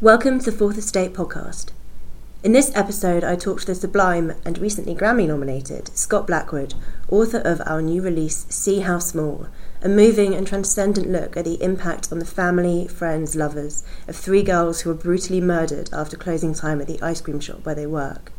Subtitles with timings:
[0.00, 1.72] Welcome to Fourth Estate Podcast.
[2.44, 6.74] In this episode, I talk to the sublime and recently Grammy nominated Scott Blackwood,
[7.10, 9.48] author of our new release, See How Small,
[9.82, 14.44] a moving and transcendent look at the impact on the family, friends, lovers of three
[14.44, 17.84] girls who were brutally murdered after closing time at the ice cream shop where they
[17.84, 18.30] work.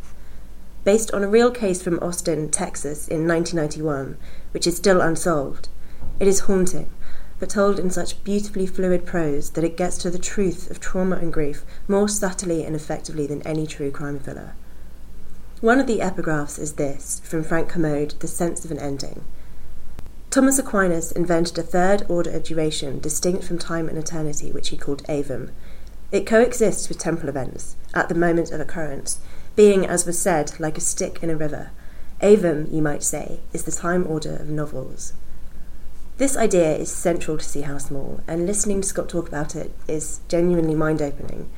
[0.85, 4.17] Based on a real case from Austin, Texas in 1991,
[4.51, 5.67] which is still unsolved,
[6.21, 6.89] it is haunting
[7.39, 11.15] but told in such beautifully fluid prose that it gets to the truth of trauma
[11.15, 14.53] and grief more subtly and effectively than any true crime thriller.
[15.61, 19.23] One of the epigraphs is this, from Frank Kermode, The Sense of an Ending.
[20.29, 24.77] Thomas Aquinas invented a third order of duration distinct from time and eternity, which he
[24.77, 25.49] called aevum.
[26.11, 29.19] It coexists with temporal events, at the moment of occurrence,
[29.55, 31.71] being, as was said, like a stick in a river.
[32.21, 35.13] Aevum, you might say, is the time order of novels.
[36.19, 39.71] This idea is central to See How Small, and listening to Scott talk about it
[39.87, 41.49] is genuinely mind opening.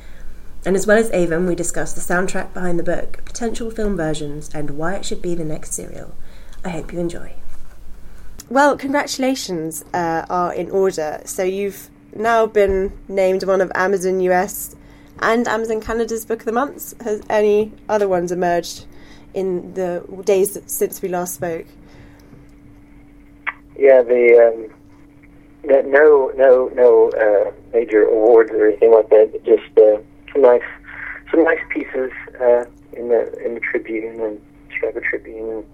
[0.64, 4.54] And as well as aevum, we discuss the soundtrack behind the book, potential film versions,
[4.54, 6.14] and why it should be the next serial.
[6.64, 7.32] I hope you enjoy.
[8.48, 11.22] Well, congratulations uh, are in order.
[11.24, 14.76] So you've now been named one of Amazon US
[15.18, 17.02] and Amazon Canada's Book of the Month.
[17.02, 18.84] Has any other ones emerged
[19.34, 21.66] in the days since we last spoke?
[23.82, 24.70] Yeah, the um,
[25.64, 29.40] no no no uh, major awards or anything like that.
[29.44, 30.00] Just uh,
[30.32, 30.62] some nice
[31.32, 34.40] some nice pieces uh, in the in the Tribune and
[34.72, 35.50] Chicago Tribune.
[35.50, 35.66] And,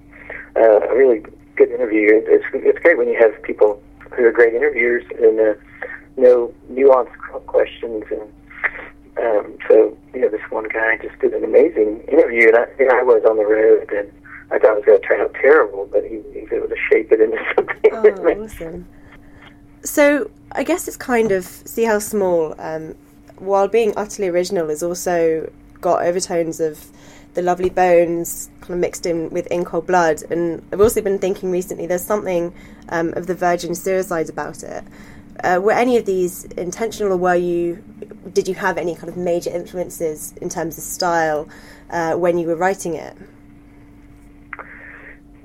[0.56, 1.22] uh, a really
[1.56, 2.08] good interview.
[2.12, 3.78] It's it's great when you have people
[4.16, 5.52] who are great interviewers and uh,
[6.16, 7.14] know nuanced
[7.44, 8.22] questions and.
[9.18, 12.92] Um, so, you know, this one guy just did an amazing interview, and I, and
[12.92, 14.12] I was on the road, and
[14.50, 16.76] I thought it was going to turn out terrible, but he, he was able to
[16.90, 17.90] shape it into something.
[17.92, 18.02] Oh,
[18.48, 18.88] awesome.
[19.84, 22.94] So I guess it's kind of see how small, um,
[23.36, 26.90] while being utterly original, is also got overtones of
[27.34, 30.22] the lovely bones kind of mixed in with in cold blood.
[30.30, 32.52] And I've also been thinking recently there's something
[32.88, 34.84] um, of the virgin suicides about it.
[35.44, 37.82] Uh, were any of these intentional, or were you?
[38.32, 41.48] Did you have any kind of major influences in terms of style
[41.90, 43.16] uh, when you were writing it?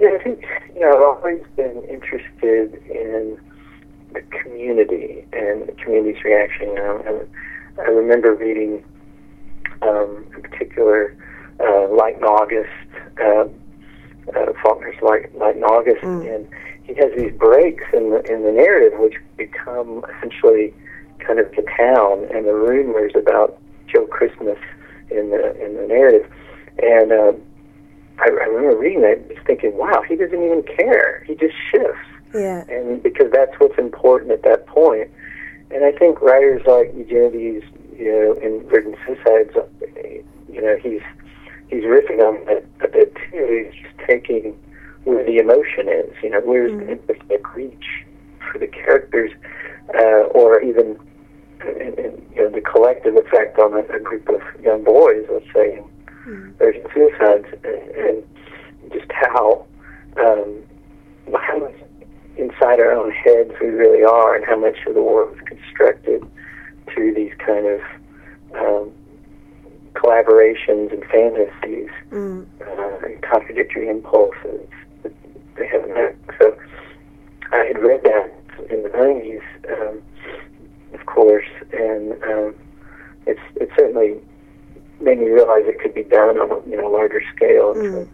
[0.03, 0.43] Yeah, I think
[0.75, 3.39] you know I've always been interested in
[4.11, 6.67] the community and the community's reaction.
[6.67, 7.29] You know, and
[7.79, 8.83] I remember reading,
[9.81, 11.15] um, in particular,
[11.61, 12.67] uh, Light in August,
[13.21, 13.45] uh,
[14.37, 16.35] uh, Faulkner's Light, Light in August, mm.
[16.35, 16.49] and
[16.83, 20.73] he has these breaks in the in the narrative which become essentially
[21.19, 24.59] kind of the town and the rumors about Joe Christmas
[25.09, 26.29] in the in the narrative,
[26.79, 27.13] and.
[27.13, 27.31] Uh,
[28.23, 31.23] I, I remember reading that, just thinking, "Wow, he doesn't even care.
[31.27, 32.63] He just shifts." Yeah.
[32.67, 35.09] And because that's what's important at that point.
[35.71, 37.65] And I think writers like Eugenides,
[37.97, 39.55] you know, in Virgin Suicides,
[40.51, 41.01] you know, he's
[41.67, 43.69] he's riffing on that a bit too.
[43.71, 44.57] He's just taking
[45.03, 46.13] where the emotion is.
[46.23, 47.05] You know, where's mm-hmm.
[47.07, 48.05] the empathetic reach
[48.51, 49.31] for the characters,
[49.95, 50.99] uh, or even
[51.65, 55.51] in, in, you know the collective effect on a, a group of young boys, let's
[55.53, 55.81] say,
[56.25, 56.57] mm.
[56.57, 58.23] there's suicides and
[58.91, 59.65] just how
[60.17, 60.63] um,
[61.35, 61.75] how much
[62.37, 66.23] inside our own heads we really are, and how much of the world is constructed
[66.87, 67.81] through these kind of
[68.55, 68.91] um,
[69.93, 72.45] collaborations and fantasies, mm.
[72.61, 74.67] uh, and contradictory impulses
[75.03, 75.13] that
[75.55, 75.87] they have.
[75.89, 76.15] met.
[76.39, 76.57] So
[77.51, 78.31] I had read that
[78.69, 80.01] in the nineties, um,
[80.93, 82.55] of course, and um,
[83.25, 84.19] it's it's certainly
[85.03, 87.75] made me realize it could be done on a you know larger scale.
[87.75, 88.07] Mm.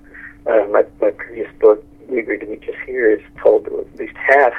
[0.45, 3.95] So, uh, my my previous book, We Agreed to Meet Just Here, is told at
[3.97, 4.53] least half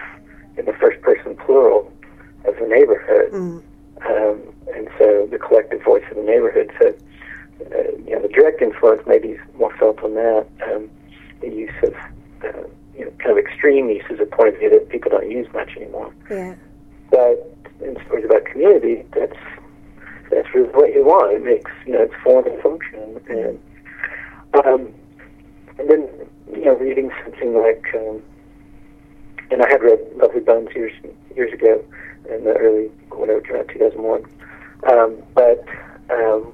[0.57, 1.93] in the first person plural
[2.45, 3.63] of the neighborhood, mm.
[4.07, 4.41] um,
[4.75, 6.73] and so the collective voice of the neighborhood.
[6.81, 10.47] So, uh, you know, the direct influence maybe is more felt on that.
[10.67, 10.91] Um,
[11.41, 11.95] the use of
[12.45, 15.47] uh, you know kind of extreme uses of point of view that people don't use
[15.53, 16.15] much anymore.
[16.31, 16.55] Yeah.
[17.11, 19.37] But in stories about community, that's
[20.31, 21.33] that's really what you want.
[21.33, 23.59] It makes you know its form and function, and
[24.65, 24.95] um,
[25.79, 26.09] and then
[26.53, 28.23] you know reading something like, um,
[29.51, 30.93] and I had read Lovely Bones years
[31.35, 31.85] years ago
[32.31, 34.25] in the early whatever came out 2001,
[34.89, 35.65] um, but
[36.11, 36.53] um,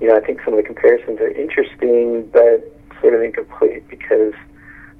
[0.00, 4.34] you know I think some of the comparisons are interesting, but sort of incomplete because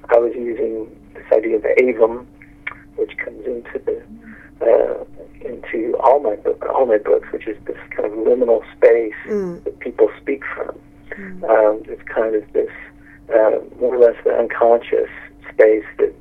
[0.09, 2.25] I was using this idea of the aevum,
[2.97, 4.03] which comes into the
[4.61, 5.03] uh,
[5.45, 9.63] into all my book, all my books, which is this kind of liminal space mm.
[9.63, 10.77] that people speak from.
[11.11, 11.43] Mm.
[11.49, 12.71] Um, it's kind of this
[13.33, 15.09] uh, more or less the unconscious
[15.51, 16.13] space that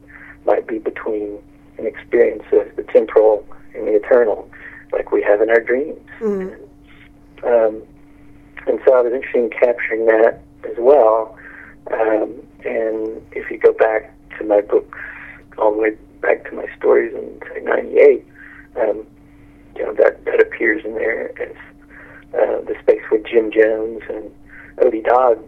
[0.47, 1.39] might be between
[1.79, 4.49] an experience of the temporal and the eternal,
[4.93, 5.99] like we have in our dreams.
[6.21, 6.57] Mm.
[8.67, 11.37] And, so I was interested in capturing that as well.
[11.93, 12.35] Um,
[12.65, 14.99] and if you go back to my books,
[15.59, 15.91] all the way
[16.21, 18.32] back to my stories in say '98, um, you know
[20.77, 21.57] that in there as
[22.35, 24.31] uh, the space where Jim Jones and
[24.79, 25.39] Odie Dodd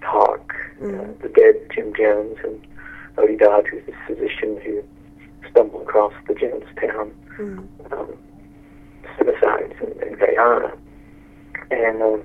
[0.00, 0.98] talk, mm.
[0.98, 2.66] uh, the dead Jim Jones and
[3.16, 4.82] Odie Dodd, who's the physician who
[5.50, 7.92] stumbled across the Jonestown mm.
[7.92, 8.16] um,
[9.18, 10.72] suicides in, in Guyana.
[11.70, 12.22] And um,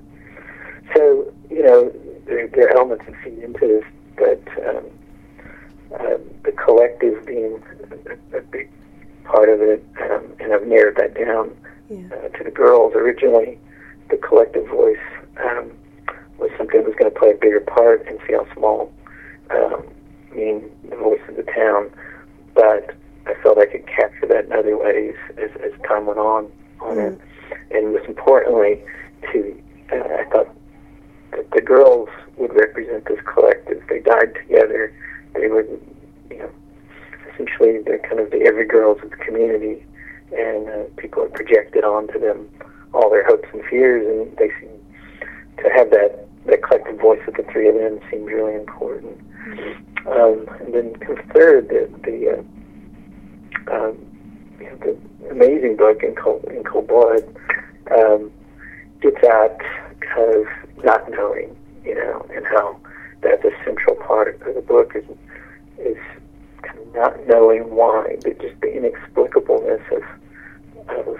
[0.96, 1.92] so, you know,
[2.25, 3.84] there, there are elements that feed into this,
[4.16, 4.86] but um,
[5.94, 7.62] uh, the collective being
[8.34, 8.69] a, a big
[9.24, 11.56] part of it, um, and I've narrowed that down
[11.90, 12.08] yeah.
[12.12, 12.94] uh, to the girls.
[12.96, 13.60] Originally,
[14.10, 14.98] the collective voice
[15.44, 15.72] um,
[16.38, 18.92] was something that was going to play a bigger part in How Small,
[19.52, 19.86] um,
[20.34, 21.90] meaning the voice of the town.
[22.54, 22.96] But
[23.28, 26.52] I felt I could capture that in other ways as, as time went on
[26.82, 27.14] on mm.
[27.14, 27.22] it.
[27.72, 28.82] And most importantly,
[29.32, 29.62] to
[29.92, 30.56] uh, I thought
[31.32, 33.84] that the girls would represent this collective.
[33.90, 34.94] They died together.
[35.34, 35.66] They were,
[36.30, 36.52] you know,
[37.34, 39.86] essentially they're kind of the every girls of the community,
[40.38, 42.50] and uh, people have projected onto them
[42.94, 44.70] all their hopes and fears, and they seem
[45.58, 49.20] to have that that collective voice of the three of them seems really important.
[50.06, 50.96] Um, and then
[51.34, 53.98] third, the, the uh, um,
[54.60, 57.24] you know, the amazing book in Cold, in Cold Blood
[57.98, 58.32] um,
[59.02, 59.60] gets at
[60.02, 60.46] kind of
[60.84, 62.80] not knowing, you know, and how
[63.22, 65.06] that's a central part of the book is
[65.80, 65.98] is
[66.62, 70.04] kind of not knowing why, but just the inexplicableness of
[70.90, 71.18] of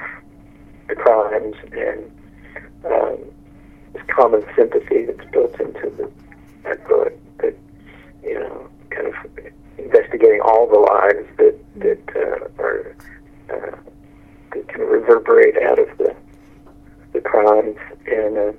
[0.88, 2.12] the crimes and
[2.86, 3.18] um,
[3.94, 6.12] this common sympathy that's built into the,
[6.64, 7.56] that book that
[8.24, 9.16] you know kind of
[9.78, 12.96] investigating all the lives that that uh, are
[13.50, 13.78] uh,
[14.54, 16.16] that kind of reverberate out of the
[17.14, 17.78] the crimes
[18.08, 18.52] and uh,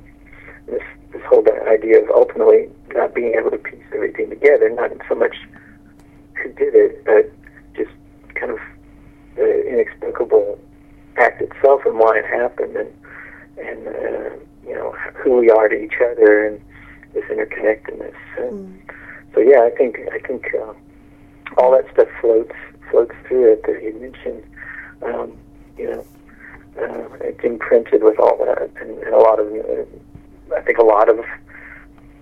[0.66, 0.82] this
[1.12, 5.36] this whole idea of ultimately not being able to piece everything together, not so much
[6.42, 7.30] who did it, but
[7.76, 7.90] just
[8.34, 8.58] kind of
[9.36, 10.58] the inexplicable
[11.16, 12.92] act itself and why it happened and
[13.58, 14.36] and uh,
[14.66, 16.60] you know who we are to each other and
[17.14, 18.14] this interconnectedness.
[18.38, 18.78] mm.
[19.34, 19.68] So yeah,
[20.26, 20.72] I think uh,
[21.56, 22.52] all that stuff floats
[22.90, 24.42] floats through it that you mentioned.
[25.02, 25.38] Um,
[25.78, 26.04] you know,
[26.80, 30.84] uh, it's imprinted with all that and, and a lot of uh, I think a
[30.84, 31.24] lot of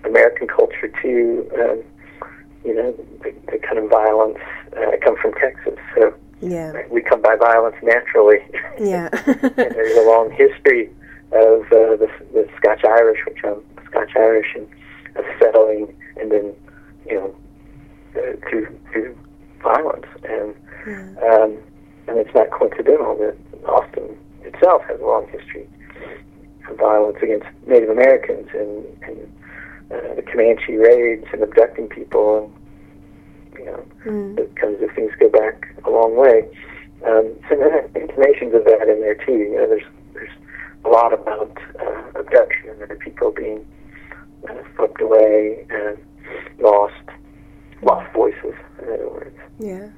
[0.03, 1.49] American culture too.
[1.59, 1.83] Um,
[2.63, 2.91] you know,
[3.23, 4.39] the, the kind of violence.
[4.77, 6.73] Uh, I come from Texas, so yeah.
[6.91, 8.37] we come by violence naturally.
[8.79, 10.91] Yeah, and there's a long history
[11.31, 14.67] of uh, the, the Scotch Irish, which I'm Scotch Irish, and
[15.15, 16.53] of settling, and then
[17.07, 17.35] you know
[18.17, 19.17] uh, through through
[19.61, 20.55] violence, and
[20.87, 21.13] yeah.
[21.29, 21.57] um,
[22.07, 25.67] and it's not coincidental that Austin itself has a long history
[26.69, 29.31] of violence against Native Americans and and
[29.91, 32.51] uh, the Comanche raids and abducting people,
[33.53, 34.35] and you know, mm.
[34.35, 36.47] the kinds of things go back a long way.
[37.05, 39.33] Um, so there are intonations of that in there too.
[39.33, 39.83] You know, there's
[40.13, 40.31] there's
[40.85, 43.65] a lot about uh, abduction and people being
[44.49, 45.97] uh, swept away and
[46.59, 46.93] lost,
[48.13, 48.55] voices.
[48.81, 49.37] In other words.
[49.59, 49.89] Yeah.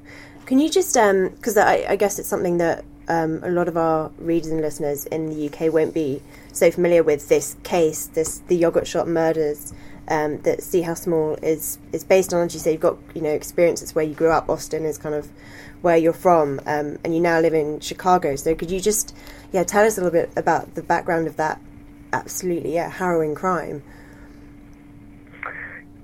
[0.45, 3.75] Can you just, because um, I, I, guess it's something that um, a lot of
[3.75, 6.22] our readers and listeners in the UK won't be
[6.54, 9.74] so familiar with this case, this the yogurt shop murders
[10.08, 12.46] um, that See How Small is is based on.
[12.46, 14.50] As you say, you've got you know experiences where you grew up.
[14.50, 15.29] Austin is kind of
[15.82, 18.36] where you're from, um, and you now live in Chicago.
[18.36, 19.15] So could you just
[19.51, 21.62] yeah tell us a little bit about the background of that
[22.13, 23.84] absolutely yeah harrowing crime?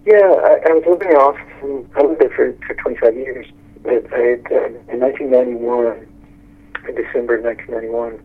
[0.05, 1.89] Yeah, I, I was living in Austin.
[1.95, 3.47] I lived there for, for 25 years.
[3.83, 6.07] But I had, uh, in 1991,
[6.89, 8.19] in December 1991,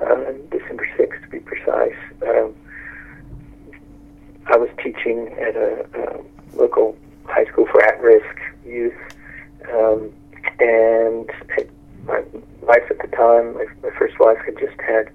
[0.00, 1.96] uh, December 6th to be precise,
[2.26, 2.54] um,
[4.46, 6.96] I was teaching at a, a local
[7.26, 8.96] high school for at-risk youth,
[9.72, 10.10] um,
[10.58, 11.30] and
[12.06, 12.22] my
[12.62, 15.10] wife at the time, my, my first wife, had just had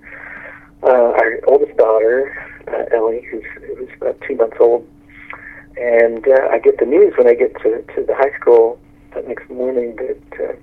[0.84, 2.32] uh, our oldest daughter,
[2.68, 3.44] uh, Ellie, who's
[3.78, 4.88] who's about two months old,
[5.77, 8.79] and uh, I get the news when I get to to the high school
[9.13, 10.53] that next morning that uh,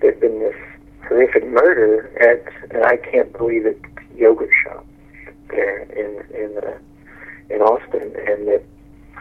[0.00, 0.56] there'd been this
[1.06, 3.80] horrific murder at, and I can't believe it,
[4.14, 4.84] yogurt shop
[5.50, 6.78] there in in uh,
[7.50, 8.62] in Austin, and that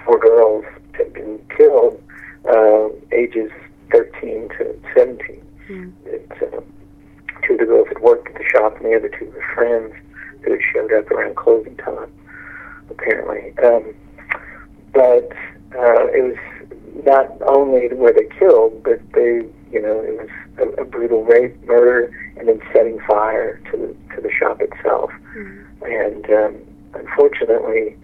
[0.05, 2.01] four girls had been killed,
[2.49, 3.51] uh, ages
[3.91, 5.41] 13 to 17.
[5.69, 5.93] Mm.
[6.05, 6.61] That, uh,
[7.45, 9.93] two of the girls had worked at the shop, and the other two were friends
[10.41, 12.11] who had showed up around closing time,
[12.89, 13.53] apparently.
[13.63, 13.93] Um,
[14.93, 15.31] but
[15.75, 16.37] uh, it was
[17.05, 21.55] not only were they killed, but they, you know, it was a, a brutal rape,
[21.65, 25.11] murder, and then setting fire to the to the shop itself.
[25.35, 25.65] Mm.
[25.83, 26.55] And um,
[26.93, 27.95] unfortunately,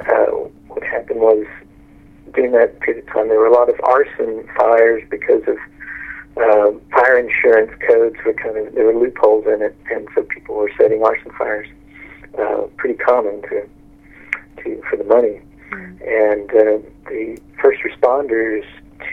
[0.00, 0.26] uh,
[0.68, 1.46] what happened was
[2.34, 5.56] during that period of time there were a lot of arson fires because of
[6.36, 10.54] uh, fire insurance codes were kind of there were loopholes in it, and so people
[10.54, 11.68] were setting arson fires.
[12.38, 13.68] Uh, pretty common to
[14.62, 15.40] to for the money.
[16.00, 16.78] And uh,
[17.08, 18.64] the first responders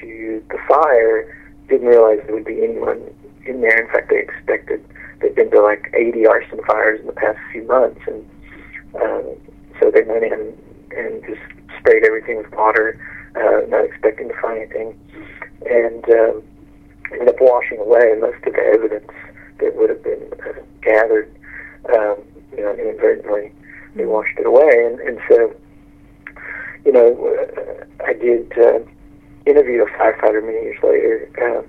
[0.01, 1.35] to the fire
[1.67, 3.01] didn't realize there would be anyone
[3.45, 3.81] in there.
[3.81, 4.83] In fact, they expected
[5.19, 8.29] they'd been to like 80 arson fires in the past few months, and
[8.95, 9.21] uh,
[9.79, 10.57] so they went in
[10.95, 11.41] and just
[11.79, 12.99] sprayed everything with water,
[13.35, 14.99] uh, not expecting to find anything,
[15.69, 16.33] and uh,
[17.11, 19.11] ended up washing away most of the evidence
[19.59, 21.33] that would have been uh, gathered.
[21.93, 22.17] Um,
[22.55, 23.51] you know, inadvertently,
[23.95, 25.53] they washed it away, and, and so,
[26.87, 27.11] you know,
[28.07, 28.79] I did uh,
[29.45, 31.29] interview a firefighter many years later.
[31.43, 31.65] Um,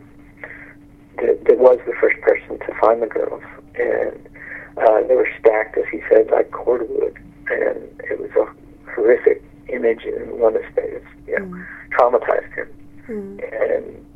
[1.17, 3.43] that, that was the first person to find the girls,
[3.75, 4.29] and
[4.77, 7.19] uh, they were stacked, as he said, like cordwood,
[7.51, 8.47] and it was a
[8.93, 11.67] horrific image and one that stayed, you know, mm.
[11.91, 12.69] traumatized him,
[13.09, 13.75] mm.
[13.75, 14.07] and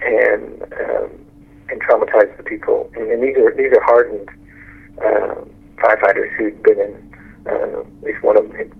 [0.00, 1.10] and um,
[1.68, 2.90] and traumatized the people.
[2.94, 4.30] And, and these are these are hardened
[5.04, 8.72] um, firefighters who'd been in, uh, at least one of them had,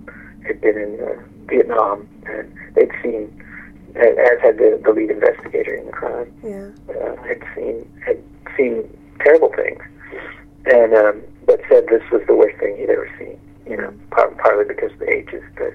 [0.47, 3.31] had been in uh, Vietnam, and they'd seen,
[3.95, 6.71] as had the, the lead investigator in the crime, yeah.
[6.95, 8.23] uh, had seen had
[8.57, 8.89] seen
[9.21, 9.83] terrible things,
[10.67, 13.39] and um, but said this was the worst thing he'd ever seen.
[13.67, 15.73] You know, part, partly because of the ages, but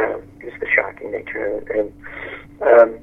[0.00, 1.92] um, just the shocking nature of it, and
[2.62, 2.98] um,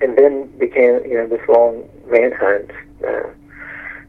[0.00, 2.70] and then began you know this long manhunt
[3.06, 3.28] uh,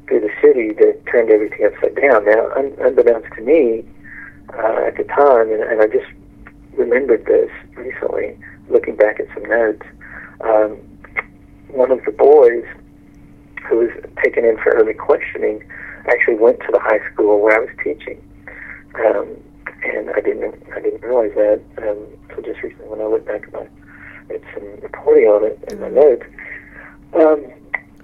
[0.08, 2.26] through the city that turned everything upside down.
[2.26, 3.86] Now, un- unbeknownst to me
[4.54, 6.12] uh, at the time, and, and I just
[6.74, 8.38] remembered this recently,
[8.70, 9.86] looking back at some notes.
[10.42, 10.78] Um,
[11.70, 12.66] one of the boys
[13.70, 13.90] who was
[14.24, 15.64] taken in for early questioning
[16.08, 18.22] actually went to the high school where I was teaching.
[18.96, 19.38] Um,
[19.84, 23.44] and I didn't I didn't realize that um, until just recently when I looked back
[23.44, 23.68] at my
[24.34, 25.96] at some reporting on it in my mm-hmm.
[25.96, 26.26] notes.
[27.14, 27.46] Um,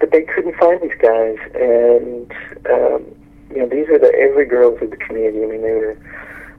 [0.00, 2.30] but they couldn't find these guys, and
[2.70, 3.06] um,
[3.50, 5.42] you know these are the every girls of the community.
[5.42, 5.98] I mean, they were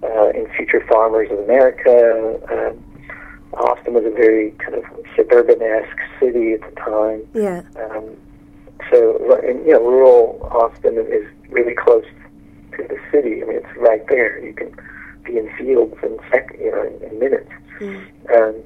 [0.03, 2.39] uh, in Future Farmers of America.
[2.51, 2.84] Um,
[3.53, 4.84] Austin was a very kind of
[5.15, 7.22] suburban-esque city at the time.
[7.34, 7.63] Yeah.
[7.84, 8.15] Um,
[8.91, 12.06] so, and, you know, rural Austin is really close
[12.77, 13.41] to the city.
[13.41, 14.44] I mean, it's right there.
[14.44, 14.75] You can
[15.25, 17.51] be in fields in sec, you know, in, in minutes.
[17.79, 18.06] Mm.
[18.36, 18.63] Um,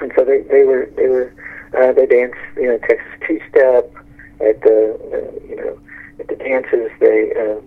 [0.00, 1.32] and so they they were they were
[1.76, 3.92] uh, they danced you know Texas two step
[4.40, 5.78] at the uh, you know
[6.18, 6.90] at the dances.
[7.00, 7.60] They uh,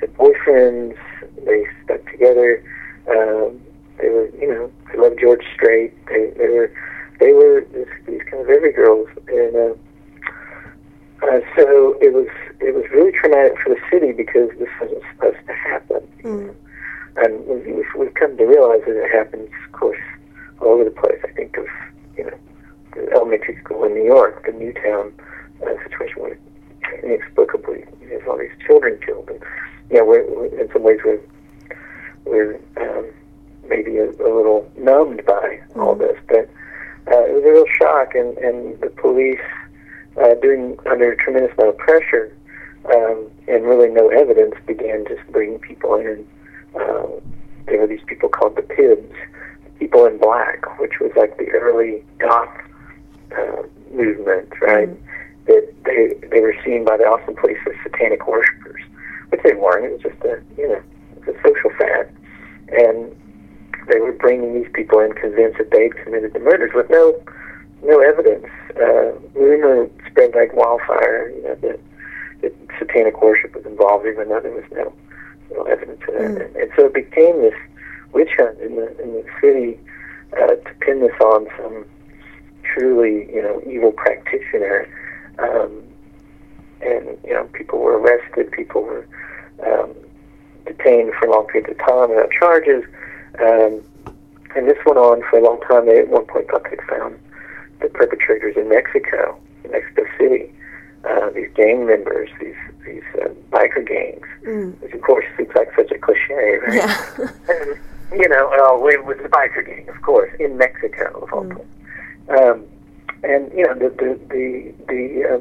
[0.00, 0.96] had boyfriends.
[1.44, 2.62] They stuck together.
[3.08, 3.60] Um,
[3.98, 5.92] they were you know they loved George Strait.
[6.06, 6.72] They they were
[7.20, 9.56] they were this, these kind of every girls and.
[9.56, 9.74] Uh,
[11.22, 12.28] uh, so it was
[12.60, 16.06] it was really traumatic for the city because this wasn't supposed to happen.
[16.22, 16.54] Mm.
[17.16, 20.00] And we've, we've come to realize that it happens, of course,
[20.60, 21.18] all over the place.
[21.24, 21.66] I think of
[22.18, 22.38] you know
[22.94, 25.12] the elementary school in New York, the Newtown
[25.62, 26.38] uh, situation where
[27.02, 29.40] inexplicably there's all these children killed, and
[29.90, 31.20] know we're, in some ways we're
[32.24, 33.06] we're um,
[33.68, 35.80] maybe a, a little numbed by mm-hmm.
[35.80, 36.48] all this, but
[37.12, 39.40] uh, it was a real shock, and and the police
[40.20, 42.36] uh, doing under a tremendous amount of pressure
[42.94, 46.26] um, and really no evidence began just bringing people in.
[46.74, 47.06] Uh,
[47.66, 49.14] there were these people called the PIBs,
[49.78, 52.48] people in black, which was like the early goth
[53.36, 53.62] uh,
[53.92, 54.88] movement, right?
[54.88, 55.02] Mm-hmm.
[55.46, 58.55] That they they were seen by the Austin police as satanic worshippers,
[59.46, 59.84] they weren't.
[59.86, 60.82] It was just a you know
[61.26, 62.10] a social fad,
[62.68, 63.14] and
[63.88, 67.14] they were bringing these people in convinced that they'd committed the murders with no
[67.82, 68.46] no evidence.
[68.76, 71.30] Uh, rumor spread like wildfire.
[71.30, 71.80] You know that,
[72.42, 74.92] that satanic worship was involved, even though there was no
[75.54, 76.22] no evidence of that.
[76.22, 76.46] Mm.
[76.46, 77.54] And, and so it became this
[78.12, 79.78] witch hunt in the in the city
[80.32, 81.84] uh, to pin this on some
[82.62, 84.88] truly you know evil practitioner.
[85.38, 85.82] Um,
[86.82, 89.06] and you know people were arrested, people were
[89.64, 89.94] um,
[90.66, 92.84] detained for long periods of time without charges.
[93.40, 93.82] Um,
[94.54, 95.86] and this went on for a long time.
[95.86, 97.18] They at one point thought they'd found
[97.80, 100.52] the perpetrators in Mexico, in Mexico City.
[101.04, 104.80] Uh, these gang members, these these uh, biker gangs, mm.
[104.80, 106.74] which of course seems like such a cliche, right?
[106.74, 107.06] Yeah.
[107.48, 111.54] and, you know, uh, with the biker gang, of course, in Mexico, of all mm.
[111.54, 111.72] places.
[112.28, 112.64] Um,
[113.22, 115.40] and you know, the the the, the uh,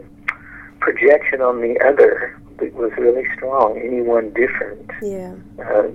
[0.79, 2.39] projection on the other
[2.73, 3.77] was really strong.
[3.77, 5.89] Anyone different, yeah, uh,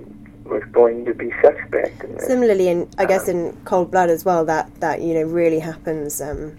[0.45, 2.05] was going to be suspect.
[2.21, 5.59] Similarly, in I guess um, in Cold Blood as well, that that you know really
[5.59, 6.57] happens um,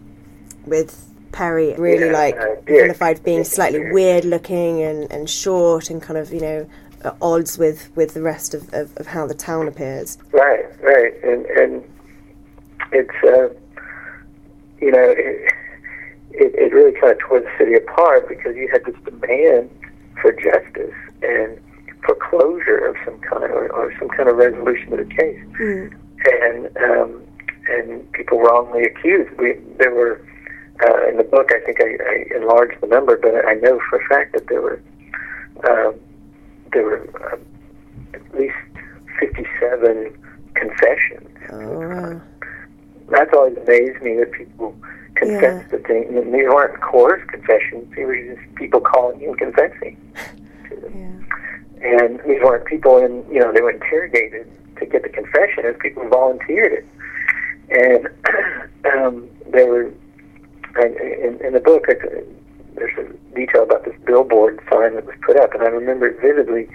[0.65, 6.17] with Perry really yeah, like uh, being slightly weird looking and, and short and kind
[6.17, 6.69] of you know
[7.03, 10.17] at odds with, with the rest of, of, of how the town appears.
[10.31, 11.83] Right, right, and and
[12.91, 13.49] it's uh,
[14.79, 15.53] you know it,
[16.31, 19.69] it, it really kind of tore the city apart because you had this demand
[20.21, 21.57] for justice and
[22.05, 25.93] for closure of some kind or, or some kind of resolution of the case, Mm.
[26.41, 27.21] and um,
[27.69, 29.31] and people wrongly accused.
[29.37, 30.25] We there were
[30.83, 31.51] uh, in the book.
[31.53, 34.61] I think I, I enlarged the number, but I know for a fact that there
[34.61, 34.81] were
[35.69, 35.95] um,
[36.73, 37.37] there were uh,
[38.15, 38.55] at least
[39.19, 40.17] fifty-seven
[40.55, 41.29] confessions.
[41.51, 42.21] Oh.
[43.09, 44.75] That's always amazed me that people
[45.21, 46.07] confess to things.
[46.09, 49.97] And these weren't coerced confessions; they were just people calling and confessing.
[50.93, 51.11] Yeah.
[51.81, 55.75] And these weren't people in, you know, they were interrogated to get the confession as
[55.79, 56.85] people volunteered it.
[57.69, 58.07] And
[58.93, 59.91] um, there were,
[60.75, 61.95] and in, in the book, I,
[62.75, 66.21] there's a detail about this billboard sign that was put up, and I remember it
[66.21, 66.69] vividly.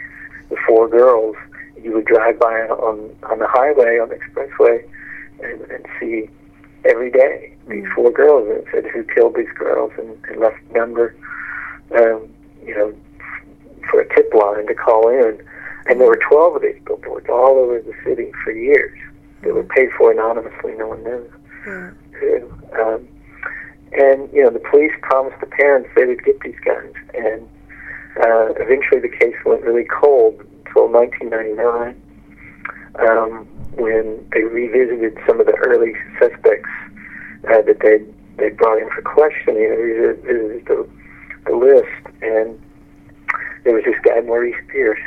[0.49, 1.37] The four girls
[1.83, 4.89] you would drive by on on the highway on the expressway
[5.43, 6.29] and, and see
[6.89, 7.95] every day these Mm.
[7.95, 11.15] four girls, and said who killed these girls, and, and left a number,
[11.99, 12.29] um,
[12.65, 12.93] you know,
[13.91, 15.43] for a tip line to call in.
[15.89, 18.97] And there were 12 of these billboards all over the city for years.
[19.43, 21.31] They were paid for anonymously, no one knew
[21.67, 21.91] Yeah.
[22.21, 22.53] who.
[22.81, 23.09] Um,
[23.93, 26.95] and, you know, the police promised the parents they would get these guns.
[27.15, 27.49] And
[28.21, 32.01] uh, eventually the case went really cold until 1999
[32.99, 36.71] um, when they revisited some of the early suspects
[37.49, 37.99] uh, that they
[38.37, 39.63] they brought in for questioning.
[39.71, 40.89] They revisited the,
[41.47, 42.61] the list, and
[43.65, 45.01] there was this guy Maurice Pierce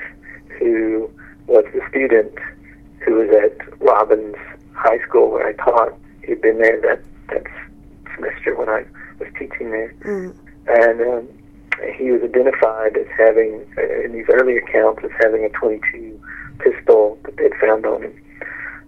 [0.60, 1.10] who
[1.48, 2.34] was the student
[3.06, 4.36] who was at Robbins
[4.74, 5.94] High School where I taught.
[6.24, 7.44] He'd been there that that
[8.16, 8.86] semester when I
[9.20, 10.36] was teaching there, Mm.
[10.68, 11.28] and um,
[11.98, 16.20] he was identified as having, uh, in these early accounts, as having a 22
[16.60, 18.14] pistol that they'd found on him.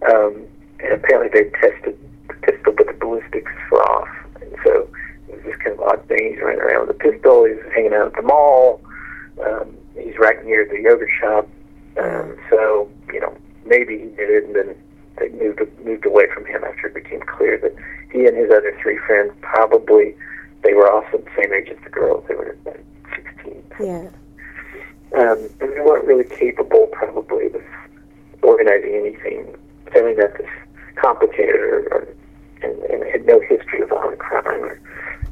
[0.08, 0.46] Um,
[0.80, 4.08] and apparently they tested the pistol, but the ballistics were off.
[4.40, 4.88] And so
[5.28, 6.32] it was this kind of odd thing.
[6.32, 7.44] He's running around with a pistol.
[7.44, 8.80] He's hanging out at the mall.
[9.44, 11.48] Um, he's right near the yogurt shop.
[12.00, 14.74] Um, so, you know, maybe he did it, and then
[15.18, 17.74] they moved moved away from him after it became clear that
[18.10, 20.14] he and his other three friends probably
[20.62, 22.24] they were also the same age as the girls.
[22.28, 22.78] They were about
[23.14, 23.64] 16.
[23.80, 24.08] Yeah.
[25.14, 27.62] Um, and they weren't really capable, probably, of
[28.42, 29.54] organizing anything,
[29.92, 30.48] certainly not this
[30.96, 32.08] complicated, or, or
[32.62, 34.80] and, and had no history of violent crime or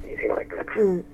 [0.05, 0.67] anything like that.
[0.69, 1.05] Mm.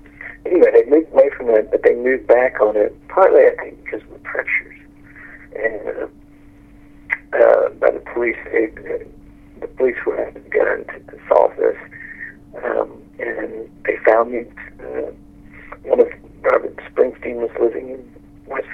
[0.45, 3.83] Anyway, they moved away from that, but they moved back on it, partly, I think,
[3.83, 4.79] because of the pressures.
[5.55, 6.11] And
[7.33, 9.03] uh, uh, by the police, they, uh,
[9.59, 11.77] the police were having begun to, to solve this.
[12.63, 14.51] Um, and they found it.
[14.79, 15.11] Uh,
[15.83, 16.07] one of
[16.41, 18.67] Robert Springsteen was living in West,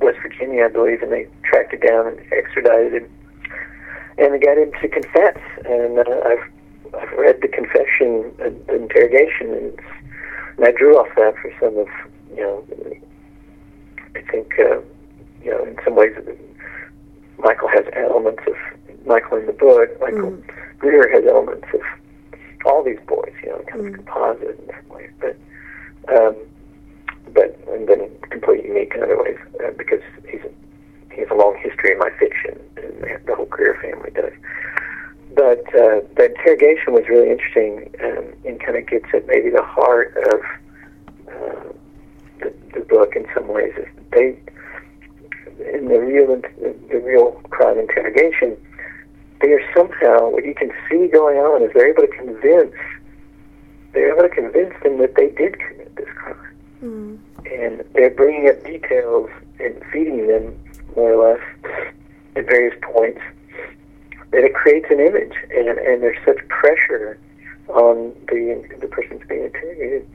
[0.00, 3.10] West Virginia, I believe, and they tracked it down and extradited him.
[4.18, 5.38] And got him to confess.
[5.66, 6.50] And uh, I've
[6.94, 9.78] I've read the confession, uh, the interrogation, and,
[10.56, 11.88] and I drew off that for some of
[12.34, 12.64] you know.
[14.14, 14.80] I think uh,
[15.42, 16.12] you know in some ways
[17.38, 18.54] Michael has elements of
[19.06, 19.90] Michael in the book.
[20.00, 20.42] Michael Mm.
[20.78, 21.80] Greer has elements of
[22.64, 23.32] all these boys.
[23.42, 23.94] You know, kind of Mm.
[23.96, 25.36] composite in some ways, but
[26.08, 26.36] um,
[27.34, 30.00] but and then completely unique in other ways uh, because
[30.30, 30.40] he's
[31.16, 34.32] he has a long history in my fiction, and the whole Greer family does.
[35.34, 39.62] But uh, the interrogation was really interesting um, and kind of gets at maybe the
[39.62, 40.40] heart of
[41.28, 41.72] uh,
[42.40, 43.72] the, the book in some ways.
[43.78, 44.38] Is they
[45.74, 48.56] in the real the, the real crime interrogation,
[49.40, 52.74] they are somehow what you can see going on is they're able to convince
[53.92, 56.36] they're able to convince them that they did commit this crime
[56.82, 57.18] Mm.
[57.50, 60.54] and they're bringing up details and feeding them
[60.96, 61.40] more or less
[62.36, 63.20] at various points
[64.32, 67.18] that it creates an image and and there's such pressure
[67.68, 70.06] on the the person who's being interrogated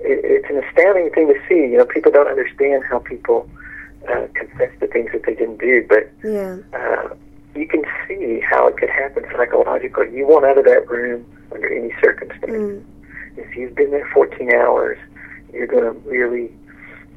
[0.00, 3.48] it, it's an astounding thing to see you know people don't understand how people
[4.08, 6.58] uh, confess to things that they didn't do but Yeah.
[6.74, 7.14] uh,
[7.54, 11.72] you can see how it could happen psychologically you want out of that room under
[11.72, 12.82] any circumstance Mm.
[13.36, 14.98] if you've been there 14 hours,
[15.52, 16.52] you're going to really,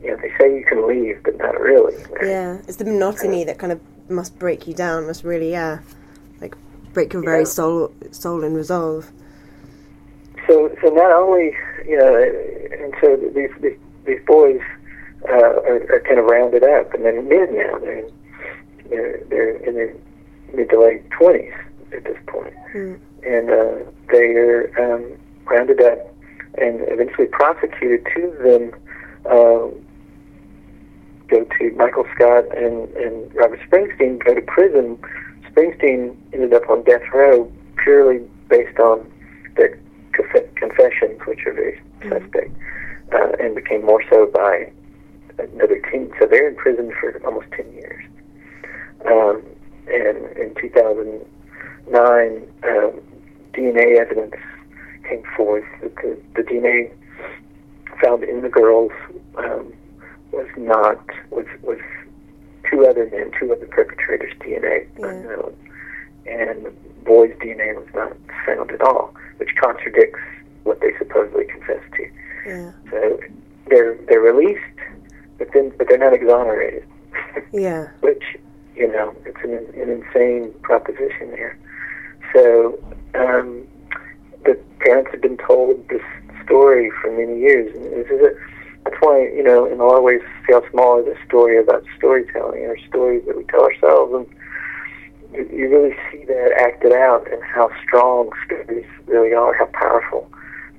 [0.04, 1.96] you know, they say you can leave, but not really.
[2.22, 2.58] Yeah.
[2.68, 3.80] It's the monotony that kind of
[4.10, 5.80] must break you down, must really, yeah,
[6.42, 6.56] like
[6.94, 7.46] break your very Yeah.
[7.46, 9.12] soul, soul and resolve.
[10.48, 11.56] So, so not only,
[11.88, 14.62] you know, and so these these, these boys
[15.28, 17.78] uh, are, are kind of rounded up, and they're mid now.
[17.80, 18.12] They're in,
[18.90, 19.94] they're, they're in their
[20.54, 21.54] mid to late 20s
[21.94, 22.54] at this point.
[22.74, 23.00] Mm.
[23.24, 26.14] and uh, they are um, rounded up
[26.58, 28.06] and eventually prosecuted.
[28.14, 28.76] Two of them
[29.26, 29.68] uh,
[31.28, 34.98] go to Michael Scott and, and Robert Springsteen go to prison.
[35.52, 37.52] Springsteen ended up on death row
[37.84, 39.12] purely based on
[39.56, 39.80] their
[40.14, 42.52] conf- confessions, which are very suspect,
[43.14, 44.72] uh, and became more so by
[45.38, 46.12] another teen.
[46.20, 48.04] So they're in prison for almost 10 years.
[49.06, 49.44] Um,
[49.88, 53.02] and in 2009, um,
[53.54, 54.36] DNA evidence
[55.08, 56.92] came forth that the, the DNA
[58.02, 58.92] found in the girls
[59.38, 59.74] um,
[60.38, 61.00] was not
[61.32, 61.80] was was
[62.70, 65.08] two other men, two other perpetrators' DNA Yeah.
[65.10, 65.56] unknown,
[66.28, 66.74] and the
[67.04, 70.20] boys' DNA was not found at all, which contradicts
[70.64, 72.06] what they supposedly confessed to.
[72.46, 72.72] Yeah.
[72.92, 73.20] So
[73.68, 74.80] they're they're released,
[75.40, 76.86] but then but they're not exonerated,
[77.52, 77.88] Yeah.
[78.02, 78.24] which
[78.76, 81.58] you know it's an, an insane proposition there.
[82.34, 82.78] So
[83.16, 83.66] um,
[84.46, 86.02] the parents have been told this
[86.46, 88.32] story for many years, and this is a,
[88.84, 91.26] that's why you know in a lot of ways see how small is a
[91.58, 94.14] about storytelling or stories that we tell ourselves,
[95.34, 100.30] and you really see that acted out and how strong stories really are, how powerful,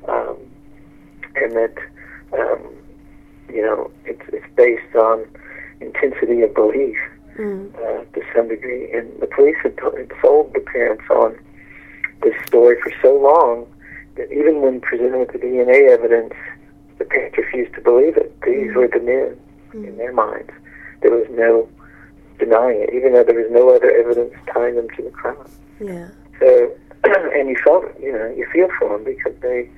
[0.09, 0.37] um,
[1.37, 1.75] and that
[2.39, 2.61] um,
[3.53, 5.25] you know it's it's based on
[5.81, 6.97] intensity of belief
[7.39, 7.73] Mm.
[7.77, 8.91] uh, to some degree.
[8.91, 11.39] And the police had, t- had sold the parents on
[12.21, 13.65] this story for so long
[14.17, 16.35] that even when presented with the DNA evidence,
[16.99, 18.35] the parents refused to believe it.
[18.43, 19.39] These were the men
[19.73, 20.51] in their minds.
[21.01, 21.69] There was no
[22.41, 25.37] denying it, even though there was no other evidence tying them to the crime.
[25.79, 26.09] Yeah.
[26.41, 26.73] So,
[27.05, 29.71] and you felt, you know, you feel for them because they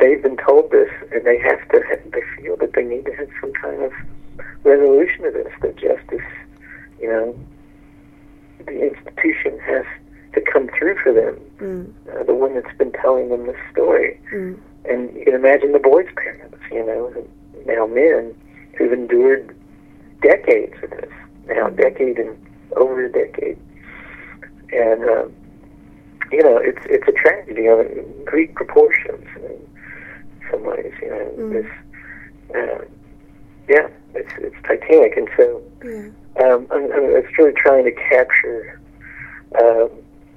[0.00, 1.80] they've been told this, and they have to.
[1.88, 3.92] Have, they feel that they need to have some kind of
[4.64, 5.52] resolution to this.
[5.60, 6.26] That justice,
[7.00, 7.36] you know,
[8.64, 9.84] the institution has
[10.34, 11.36] to come through for them.
[11.58, 11.92] Mm.
[12.14, 14.56] Uh, the one that's been telling them this story, Mm.
[14.84, 17.12] and you can imagine the boys' parents, you know,
[17.66, 18.34] now men
[18.78, 19.54] who've endured
[20.22, 21.10] decades of this,
[21.48, 22.36] now a decade and
[22.76, 23.58] over a decade,
[24.72, 25.32] and um,
[26.30, 27.84] you know, it's it's a tragedy of
[28.24, 29.58] Greek proportions in
[30.50, 31.30] some ways, you know.
[31.36, 31.52] Mm.
[31.52, 31.70] This,
[32.56, 32.84] uh,
[33.72, 36.10] yeah, it's it's Titanic, and so Yeah.
[36.44, 38.78] um, I'm, I'm, it's really trying to capture,
[39.60, 39.90] um,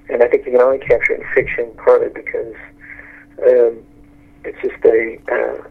[0.09, 2.55] and I think you can only capture it in fiction partly because
[3.43, 3.83] um,
[4.45, 5.67] it's just a, uh,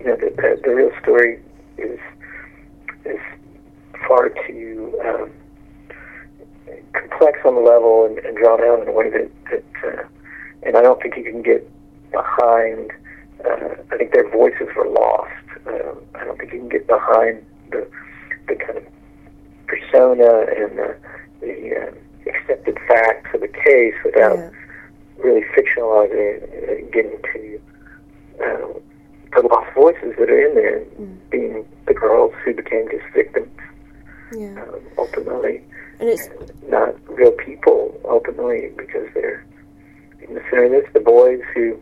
[0.00, 1.42] you know, the, the, the real story
[1.76, 1.98] is
[3.04, 3.20] is
[4.06, 5.30] far too um,
[6.94, 10.02] complex on the level and, and drawn out in a way that, that uh,
[10.62, 11.68] and I don't think you can get
[12.12, 12.92] behind.
[13.44, 15.30] Uh, I think their voices were lost.
[15.68, 17.86] Um, I don't think you can get behind the
[18.48, 18.84] the kind of
[19.66, 20.96] persona and the,
[21.40, 24.50] the uh, accepted facts of the case without Yeah.
[25.18, 27.60] really fictionalizing it and getting to
[28.42, 28.78] uh,
[29.36, 31.16] the lost voices that are in there, Mm.
[31.30, 33.50] being the girls who became just victims
[34.34, 34.62] Yeah.
[34.62, 35.62] um, ultimately,
[36.00, 36.28] And it's
[36.68, 39.44] not real people ultimately because they're
[40.26, 40.86] in the center of this.
[40.94, 41.76] The boys who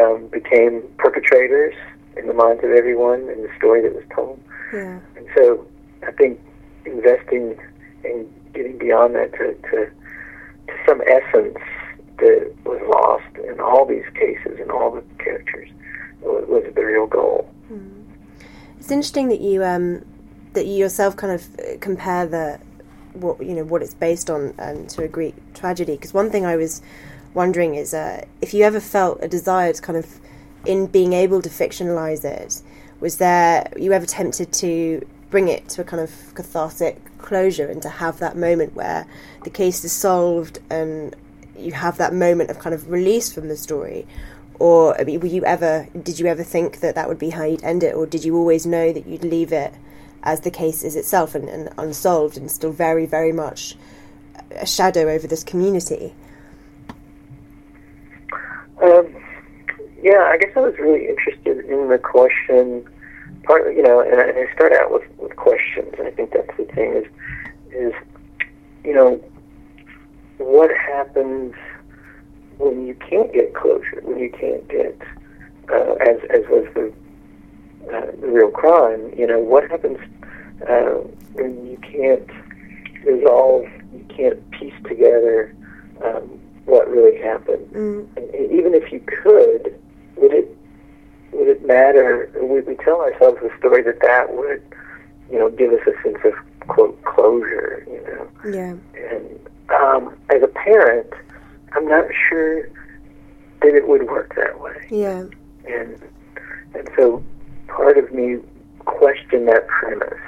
[0.00, 1.74] um, became perpetrators
[2.20, 4.40] in the minds of everyone in the story that was told.
[4.72, 5.00] yeah.
[5.16, 5.66] And so
[6.06, 6.40] I think
[6.84, 7.58] investing
[8.04, 9.90] in getting beyond that to, to,
[10.66, 11.58] to some essence
[12.18, 15.68] that was lost in all these cases and all the characters
[16.20, 17.50] was, was the real goal.
[18.78, 20.04] It's interesting that you um,
[20.54, 22.58] that you yourself kind of uh, compare the
[23.12, 25.92] what you know what it's based on um, to a Greek tragedy.
[25.92, 26.82] Because one thing I was
[27.34, 30.19] wondering is uh, if you ever felt a desire to kind of
[30.64, 32.62] in being able to fictionalize it,
[33.00, 37.80] was there you ever tempted to bring it to a kind of cathartic closure and
[37.82, 39.06] to have that moment where
[39.44, 41.14] the case is solved and
[41.56, 44.06] you have that moment of kind of release from the story?
[44.58, 47.44] Or I mean, were you ever did you ever think that that would be how
[47.44, 47.94] you'd end it?
[47.94, 49.72] Or did you always know that you'd leave it
[50.22, 53.76] as the case is itself and, and unsolved and still very very much
[54.50, 56.12] a shadow over this community?
[58.82, 59.09] Um,
[60.02, 62.84] yeah, I guess I was really interested in the question.
[63.44, 66.32] Partly, you know, and I, and I start out with, with questions, and I think
[66.32, 67.04] that's the thing is,
[67.72, 67.92] is,
[68.84, 69.20] you know,
[70.38, 71.54] what happens
[72.58, 74.96] when you can't get closure, when you can't get,
[75.72, 76.92] uh, as as was the
[77.92, 79.12] uh, the real crime.
[79.16, 79.98] You know, what happens
[80.68, 81.00] uh,
[81.32, 82.28] when you can't
[83.04, 85.54] resolve, you can't piece together
[86.04, 87.66] um, what really happened.
[87.72, 89.79] mm, And even if you could,
[90.20, 90.56] would it
[91.32, 92.30] would it matter?
[92.36, 94.62] Would we tell ourselves the story that that would,
[95.30, 96.34] you know, give us a sense of
[96.68, 97.86] quote closure?
[97.88, 98.74] You know, yeah
[99.10, 101.12] and um, as a parent,
[101.72, 102.68] I'm not sure
[103.62, 104.86] that it would work that way.
[104.90, 105.24] yeah
[105.66, 106.00] And
[106.74, 107.22] and so
[107.68, 108.38] part of me
[108.80, 110.18] questioned that premise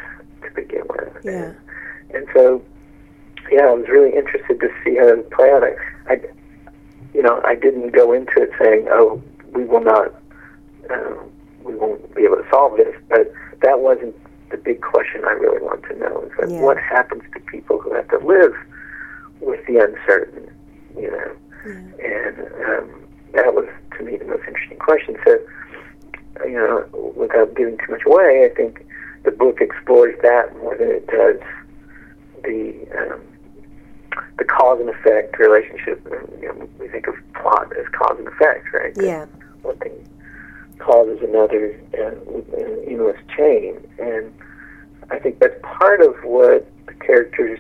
[0.43, 1.17] to begin with.
[1.25, 1.33] Yeah.
[1.33, 1.57] And,
[2.15, 2.63] and so,
[3.51, 5.65] yeah, I was really interested to see how it would play out.
[5.65, 5.75] I,
[6.13, 6.21] I,
[7.15, 9.23] you know, I didn't go into it saying, "Oh,
[9.53, 10.15] we will not,
[10.91, 11.15] uh,
[11.63, 14.15] we won't be able to solve this," but that wasn't
[14.51, 16.23] the big question I really want to know.
[16.23, 16.63] Is like, Yeah.
[16.63, 18.55] what happens to people who have to live
[19.41, 20.51] with the uncertain,
[20.97, 21.31] you know?
[22.05, 22.91] And um,
[23.33, 25.17] that was, to me, the most interesting question.
[25.25, 25.39] So,
[26.45, 26.85] you know,
[27.17, 28.85] without giving too much away, I think
[29.25, 31.39] the book explores that more than it does
[32.45, 33.21] the um,
[34.39, 36.05] the cause and effect relationship.
[36.41, 38.93] You know, we think of plot as cause and effect, right?
[38.97, 39.27] Yeah.
[40.93, 44.31] Causes another uh, chain, and
[45.11, 47.59] I think that's part of what the characters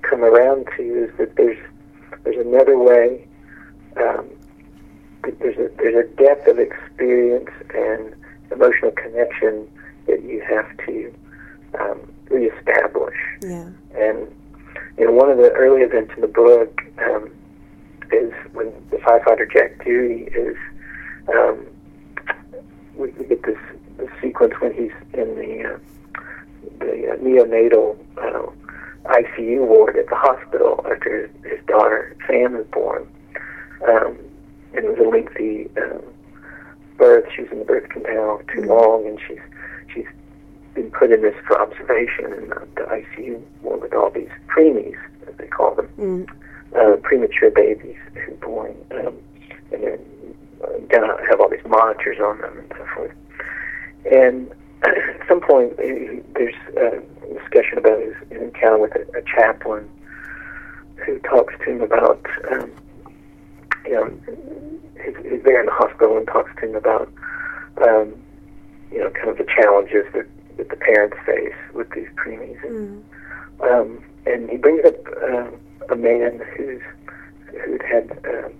[0.00, 1.58] come around to is that there's
[2.22, 3.28] there's another way.
[3.98, 4.30] Um,
[5.24, 8.14] that there's a there's a depth of experience and
[8.50, 9.70] emotional connection
[10.06, 11.14] that you have to
[11.78, 13.18] um, reestablish.
[13.42, 13.68] Yeah.
[13.98, 14.34] And
[14.96, 17.30] you know, one of the early events in the book um,
[18.12, 20.56] is when the firefighter Jack Dewey is.
[21.28, 21.66] Um,
[22.96, 23.58] we, we get this,
[23.98, 25.78] this sequence when he's in the uh,
[26.80, 28.50] the uh, neonatal uh,
[29.10, 33.06] ICU ward at the hospital after his, his daughter Sam is born.
[33.86, 34.18] Um,
[34.72, 36.00] it was a lengthy um,
[36.96, 37.26] birth.
[37.34, 39.38] She was in the birth canal too long, and she's
[39.92, 40.06] she's
[40.74, 44.96] been put in this for observation in the, the ICU ward with all these preemies,
[45.28, 46.28] as they call them, Mm.
[46.74, 49.14] uh, premature babies who are born, um,
[49.70, 49.98] and they're
[50.62, 53.12] uh, gonna have all these monitors on them and so forth.
[54.10, 54.50] And
[54.84, 57.02] at some point, there's a
[57.34, 59.88] discussion about his, his encounter with a, a chaplain
[61.06, 62.70] who talks to him about, um,
[63.86, 64.10] you know,
[65.04, 67.10] he's, he's there in the hospital and talks to him about,
[67.86, 68.14] um,
[68.92, 72.62] you know, kind of the challenges that, that the parents face with these preemies.
[72.64, 73.04] And,
[73.60, 73.70] Mm.
[73.80, 75.46] um, and he brings up uh,
[75.90, 76.80] a man who's
[77.64, 78.10] who'd had.
[78.26, 78.52] Um,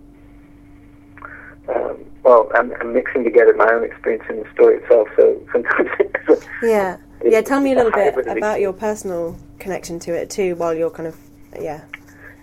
[1.68, 5.08] um, well, I'm, I'm mixing together my own experience and the story itself.
[5.16, 5.88] So sometimes,
[6.62, 6.96] Yeah.
[7.24, 10.90] Yeah, tell me a little bit about your personal connection to it too while you're
[10.90, 11.16] kind of
[11.58, 11.82] yeah.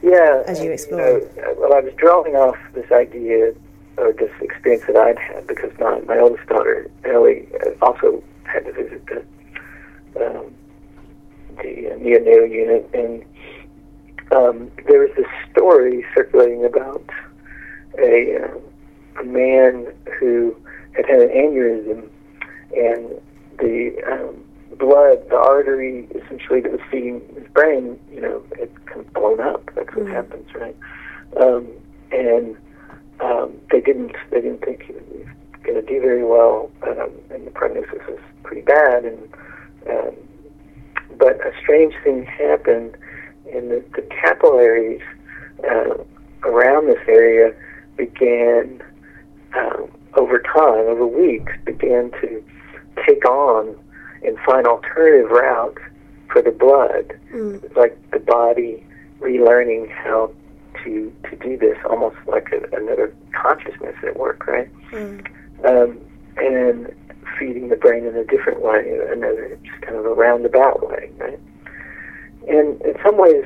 [0.02, 1.00] yeah, As you and, explore.
[1.00, 3.54] know, uh, well, I was drawing off this idea
[3.98, 8.66] or this experience that I'd had because my my oldest daughter Ellie uh, also had
[8.66, 9.18] to visit the
[10.26, 10.56] um,
[11.58, 13.24] the uh, neonatal unit, and
[14.32, 17.04] um, there was this story circulating about
[18.00, 18.58] a, uh,
[19.20, 19.88] a man
[20.20, 20.56] who
[20.94, 22.08] had had an aneurysm,
[22.76, 23.22] and
[23.60, 24.44] the um,
[24.78, 29.40] blood, the artery essentially that was feeding his brain, you know, had kind of blown
[29.40, 29.70] up.
[29.76, 30.12] That's what Mhm.
[30.12, 30.76] happens, right?
[31.38, 31.68] Um,
[32.12, 32.58] and
[33.20, 35.28] um, they didn't they didn't think he was
[35.64, 39.06] going to do very well, um, and the prognosis was pretty bad.
[39.06, 39.30] And
[39.90, 40.16] um,
[41.18, 42.98] but a strange thing happened,
[43.54, 45.02] and the, the capillaries
[45.70, 45.98] uh,
[46.44, 47.54] around this area
[47.98, 48.82] began
[49.58, 52.44] um, over time, over weeks, began to
[53.06, 53.76] take on
[54.24, 55.82] and find alternative routes
[56.32, 57.14] for the blood.
[57.34, 57.64] Mm.
[57.64, 58.86] It's like the body
[59.20, 60.32] relearning how
[60.84, 64.70] to to do this, almost like a, another consciousness at work, right?
[64.92, 65.26] Mm.
[65.66, 66.00] um,
[66.38, 66.94] and
[67.38, 71.40] feeding the brain in a different way, another just kind of a roundabout way, right?
[72.48, 73.46] And in some ways,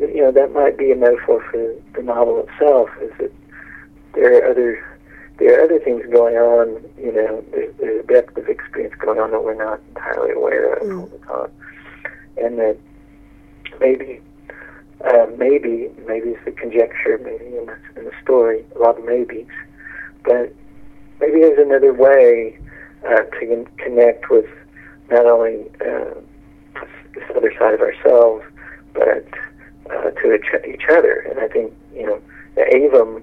[0.00, 2.90] you know, that might be a metaphor for the novel itself.
[3.00, 3.32] Is that
[4.14, 4.93] there are other
[5.38, 6.82] there are other things going on.
[6.98, 10.74] You know, there's, there's a depth of experience going on that we're not entirely aware
[10.74, 11.00] of Mm.
[11.00, 11.50] all the time,
[12.36, 12.76] and that
[13.80, 14.20] maybe.
[15.04, 19.04] Uh, maybe, maybe it's a conjecture, maybe in the, in the story, a lot of
[19.04, 19.50] maybes,
[20.24, 20.50] but
[21.20, 22.58] maybe there's another way
[23.06, 24.46] uh, to con- connect with
[25.10, 26.14] not only uh,
[27.14, 28.42] this other side of ourselves,
[28.94, 29.26] but
[29.90, 31.26] uh, to each, each other.
[31.28, 32.18] And I think you know
[32.54, 33.20] the Aevum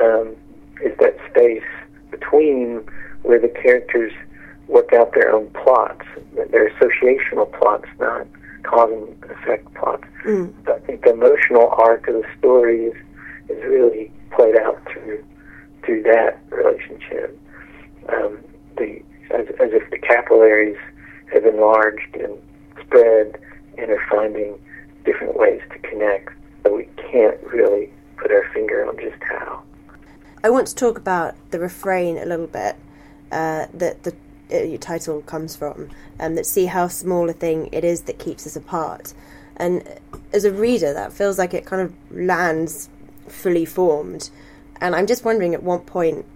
[0.00, 0.34] um,
[0.82, 1.62] is that space
[2.10, 2.86] between
[3.22, 4.12] where the characters
[4.68, 6.04] work out their own plots.
[6.50, 8.26] They're associational plots, not
[8.62, 10.04] cause and effect plots.
[10.24, 10.52] Mm.
[10.64, 12.96] So I think the emotional arc of the story is,
[13.48, 15.24] is really played out through
[15.84, 17.38] through that relationship.
[18.08, 18.38] Um,
[18.78, 20.78] the as, as if the capillaries
[21.32, 22.38] have enlarged and
[22.80, 23.38] spread
[23.76, 24.58] and are finding
[25.04, 26.30] different ways to connect,
[26.62, 29.62] but we can't really put our finger on just how.
[30.44, 32.76] I want to talk about the refrain a little bit
[33.32, 34.14] uh, that the
[34.52, 38.46] uh, title comes from, and that see how small a thing it is that keeps
[38.46, 39.14] us apart.
[39.56, 39.82] And
[40.34, 42.90] as a reader, that feels like it kind of lands
[43.26, 44.28] fully formed.
[44.82, 46.26] And I'm just wondering at what point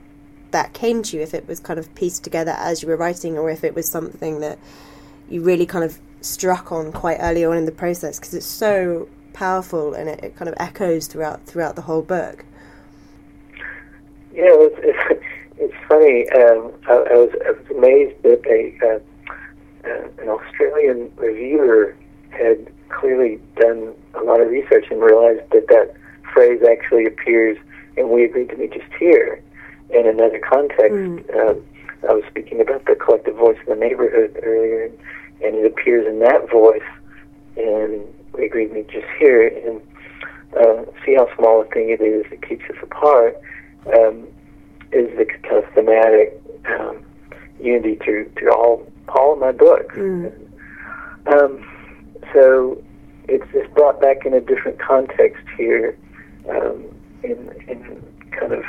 [0.53, 3.37] that came to you, if it was kind of pieced together as you were writing,
[3.37, 4.59] or if it was something that
[5.29, 9.07] you really kind of struck on quite early on in the process because it's so
[9.35, 12.47] powerful and it, it, kind of echoes throughout throughout the whole book.
[14.39, 15.25] You know, it's, it's,
[15.59, 16.31] it's funny.
[16.31, 19.01] Um, I, I, was, I, was, amazed that a uh,
[19.85, 21.97] uh, an Australian reviewer
[22.31, 25.95] had clearly done a lot of research and realized that that
[26.33, 27.59] phrase actually appears
[27.97, 29.43] and we agreed to meet just here
[29.91, 30.95] in another context.
[30.95, 31.35] Mm.
[31.37, 31.65] Um,
[32.09, 34.99] I was speaking about the collective voice of the neighborhood earlier, and,
[35.43, 36.87] and it appears in that voice,
[37.57, 39.81] and we agreed to meet just here, and
[40.57, 43.37] uh, see how small a thing it is that keeps us apart,
[43.87, 44.27] um,
[44.93, 47.05] is the kind of thematic um,
[47.61, 49.95] unity to, through all, all of my books.
[49.95, 50.33] Mm.
[51.27, 51.67] Um,
[52.33, 52.83] so
[53.29, 55.97] it's, it's brought back in a different context here,
[56.49, 56.85] um,
[57.23, 58.65] in, in kind of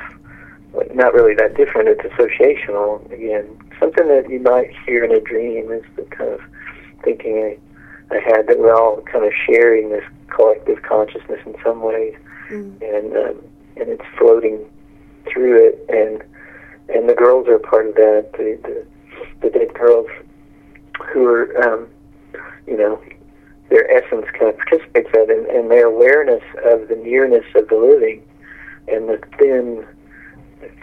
[0.93, 1.87] not really that different.
[1.87, 3.57] It's associational again.
[3.79, 6.41] Something that you might hear in a dream is the kind of
[7.03, 7.57] thinking
[8.11, 12.15] I, I had that we're all kind of sharing this collective consciousness in some ways,
[12.49, 12.81] mm.
[12.81, 13.43] and um,
[13.77, 14.69] and it's floating
[15.31, 16.23] through it, and
[16.93, 18.29] and the girls are part of that.
[18.33, 18.85] The the,
[19.41, 20.07] the dead girls
[21.13, 21.87] who are, um,
[22.67, 23.01] you know,
[23.69, 27.75] their essence kind of participates that, and, and their awareness of the nearness of the
[27.75, 28.23] living
[28.87, 29.85] and the thin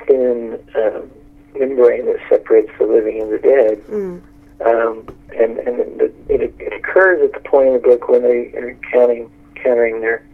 [0.07, 1.11] thin um,
[1.55, 3.79] membrane that separates the living and the dead.
[3.87, 4.23] Mm.
[4.65, 5.07] Um,
[5.37, 8.79] and and the, it, it occurs at the point in the book when they are
[8.91, 10.27] counting, countering their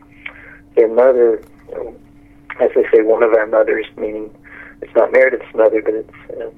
[0.77, 1.43] their mother,
[2.61, 4.35] as they say, one of our mothers, meaning
[4.81, 6.53] it's not Meredith's mother, but it's um,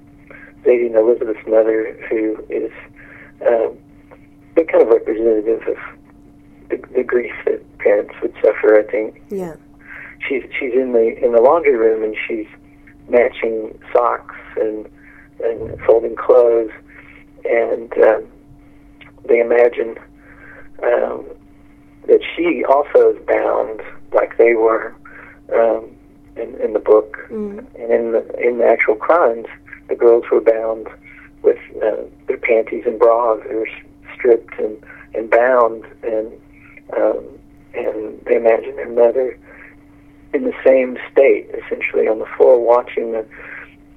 [0.64, 2.72] Zadie and Elizabeth's mother, who is
[3.46, 3.78] um,
[4.56, 5.76] kind of representative of
[6.70, 8.78] the, the grief that parents would suffer.
[8.78, 9.22] I think.
[9.30, 9.54] Yeah.
[10.26, 12.46] She's she's in the in the laundry room and she's
[13.08, 14.88] matching socks and
[15.42, 16.70] and folding clothes,
[17.44, 18.26] and um,
[19.28, 19.98] they imagine
[20.82, 21.26] um,
[22.06, 24.94] that she also is bound like they were
[25.52, 25.90] um,
[26.36, 27.58] in, in the book, mm.
[27.76, 29.46] and in the in the actual crimes,
[29.88, 30.88] the girls were bound
[31.42, 33.40] with uh, their panties and bras.
[33.48, 33.68] They were
[34.14, 34.76] stripped and
[35.14, 36.32] and bound, and
[36.96, 37.24] um,
[37.74, 39.38] and they imagine their mother
[40.32, 43.26] in the same state, essentially on the floor, watching the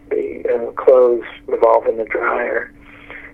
[0.09, 2.71] the uh, clothes revolve in the dryer,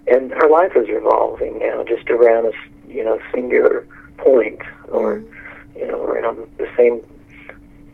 [0.07, 3.85] and her life is revolving now, just around a you know singular
[4.17, 5.79] point, or mm-hmm.
[5.79, 7.01] you know around the same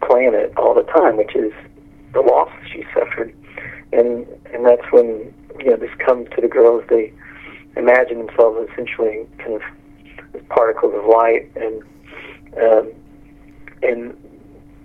[0.02, 1.54] planet all the time, which is
[2.14, 3.34] the loss she suffered,
[3.94, 6.84] and and that's when you know this comes to the girls.
[6.90, 7.14] They
[7.76, 9.62] imagine themselves essentially kind of
[10.34, 11.84] as particles of light, and
[12.62, 12.92] um,
[13.84, 14.16] and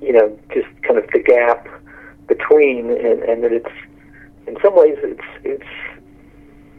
[0.00, 1.66] you know, just kind of the gap
[2.28, 3.74] between, and, and that it's
[4.46, 5.70] in some ways it's it's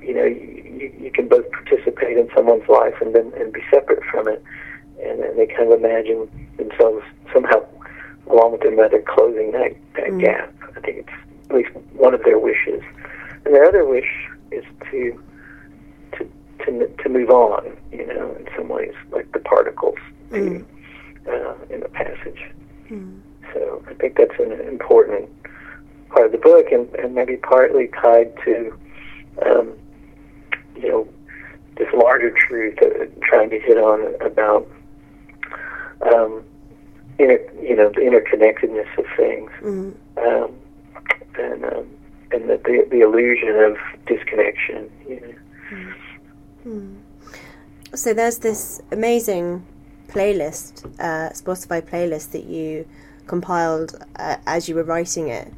[0.02, 4.04] you know you, you can both participate in someone's life and then and be separate
[4.12, 4.44] from it,
[5.04, 7.60] and, and they kind of imagine themselves somehow
[8.30, 10.22] along with their mother closing that that mm.
[10.22, 10.54] gap.
[10.76, 12.82] I think it's at least one of their wishes,
[13.46, 15.22] and their other wish is to
[16.18, 16.30] to
[16.66, 17.78] to to move on.
[17.92, 20.00] You know, in some ways, like the particles
[20.32, 20.66] mm.
[21.28, 22.42] uh, in the passage.
[22.90, 23.20] Mm.
[23.54, 25.30] So I think that's an important
[26.10, 28.78] part of the book, and, and maybe partly tied to,
[29.46, 29.74] um,
[30.76, 31.08] you know,
[31.78, 34.70] this larger truth that trying to hit on about,
[36.02, 36.44] um,
[37.18, 39.94] inter, you know, the interconnectedness of things, mm.
[40.18, 40.56] um,
[41.38, 41.88] and um,
[42.32, 44.92] and the, the the illusion of disconnection.
[45.08, 45.94] You know.
[46.66, 46.98] Mm.
[47.94, 49.66] So there's this amazing
[50.08, 52.88] playlist, uh, Spotify playlist that you
[53.28, 55.52] compiled uh, as you were writing it.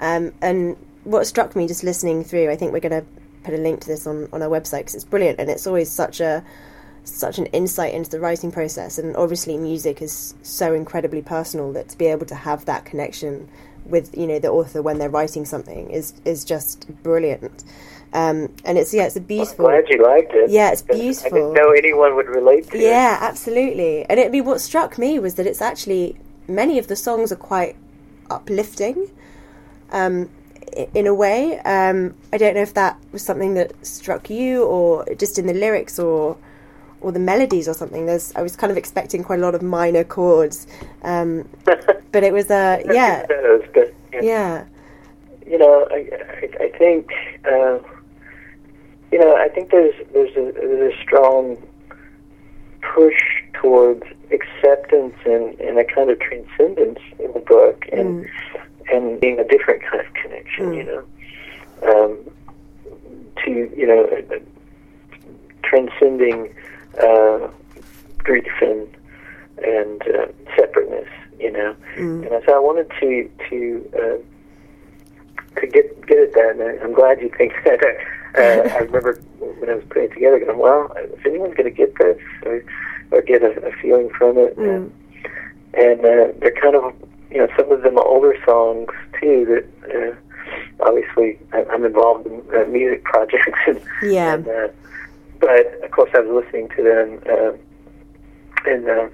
[0.00, 3.06] Um, and what struck me just listening through, I think we're going to
[3.44, 5.90] put a link to this on, on our website because it's brilliant and it's always
[5.90, 6.42] such a
[7.04, 8.98] such an insight into the writing process.
[8.98, 13.48] And obviously, music is so incredibly personal that to be able to have that connection
[13.86, 17.64] with you know the author when they're writing something is is just brilliant.
[18.12, 19.66] Um, and it's yeah, it's a beautiful.
[19.66, 20.50] I'm glad you liked it.
[20.50, 21.26] Yeah, it's beautiful.
[21.26, 22.90] I didn't know anyone would relate to yeah, it.
[22.90, 24.04] Yeah, absolutely.
[24.06, 27.32] And it, I mean, what struck me was that it's actually many of the songs
[27.32, 27.76] are quite
[28.30, 29.10] uplifting.
[29.90, 30.30] Um,
[30.92, 35.04] in a way, um, I don't know if that was something that struck you, or
[35.16, 36.36] just in the lyrics, or
[37.04, 38.06] or the melodies, or something.
[38.06, 40.66] There's, I was kind of expecting quite a lot of minor chords,
[41.02, 43.26] um, but it was, uh, yeah,
[44.20, 44.64] yeah.
[45.46, 46.08] You know, I,
[46.42, 47.10] I, I think.
[47.44, 47.78] Uh,
[49.14, 51.56] you know, I think there's there's a, there's a strong
[52.94, 53.14] push
[53.52, 54.02] towards
[54.32, 58.30] acceptance and, and a kind of transcendence in the book, and mm.
[58.90, 60.64] and being a different kind of connection.
[60.66, 60.76] Mm.
[60.76, 62.18] You know, um,
[63.44, 64.38] to you know, uh,
[65.62, 66.52] transcending
[66.98, 67.48] uh,
[68.18, 68.88] grief and
[69.64, 70.26] and uh,
[70.56, 71.74] separateness, you know.
[71.96, 72.32] Mm.
[72.32, 77.20] And so I wanted to to uh, to get get at that, and I'm glad
[77.20, 77.82] you think that.
[78.36, 81.76] Uh, I remember when I was putting it together, going, "Well, if anyone's going to
[81.76, 82.64] get this or
[83.12, 84.90] or get a, a feeling from it," Mm.
[85.74, 86.92] and uh, they're kind of
[87.30, 88.88] you know some of them are older songs
[89.20, 90.14] too that uh,
[90.84, 94.34] obviously I- I'm involved in uh, music projects and, Yeah.
[94.34, 94.68] and uh,
[95.40, 99.08] but of course I was listening to them uh, and uh,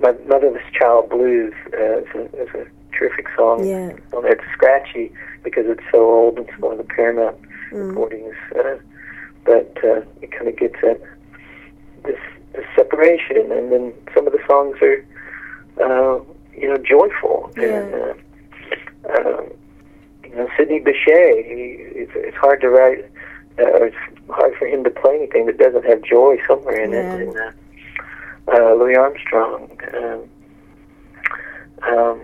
[0.00, 3.92] my Motherless Child Blues uh, is, a, is a terrific song Yeah.
[4.12, 4.32] there.
[4.32, 5.12] It's scratchy
[5.42, 6.38] because it's so old.
[6.38, 7.36] It's one of the Paramount
[7.72, 7.88] Mm.
[7.88, 8.76] recordings, uh,
[9.44, 11.00] but uh, it kind of gets at
[12.04, 12.18] this,
[12.54, 15.02] this separation, and then some of the songs are,
[15.82, 16.20] uh,
[16.54, 17.50] you know, joyful.
[17.56, 18.14] And, uh,
[19.16, 19.50] um,
[20.22, 23.10] you know, Sidney Bechet, he, it's, it's hard to write,
[23.58, 23.96] uh, it's
[24.30, 27.14] hard for him to play anything that doesn't have joy somewhere in Yeah.
[27.14, 27.28] it.
[27.28, 27.50] And, uh,
[28.48, 30.28] uh, Louis Armstrong, um,
[31.88, 32.20] um,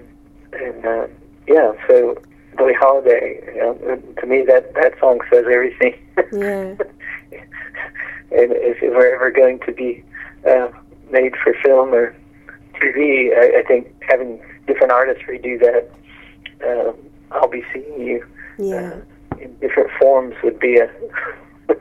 [0.53, 1.07] and uh,
[1.47, 2.21] yeah, so
[2.57, 3.41] Billie Holiday.
[3.55, 5.95] You know, to me, that that song says everything.
[6.33, 6.75] Yeah.
[8.33, 10.03] and if were ever going to be
[10.47, 10.69] uh,
[11.11, 12.15] made for film or
[12.75, 15.89] TV, I, I think having different artists redo that,
[16.67, 16.93] uh,
[17.31, 18.27] "I'll Be Seeing You"
[18.59, 18.77] Yeah.
[18.77, 19.01] uh,
[19.41, 20.91] in different forms would be a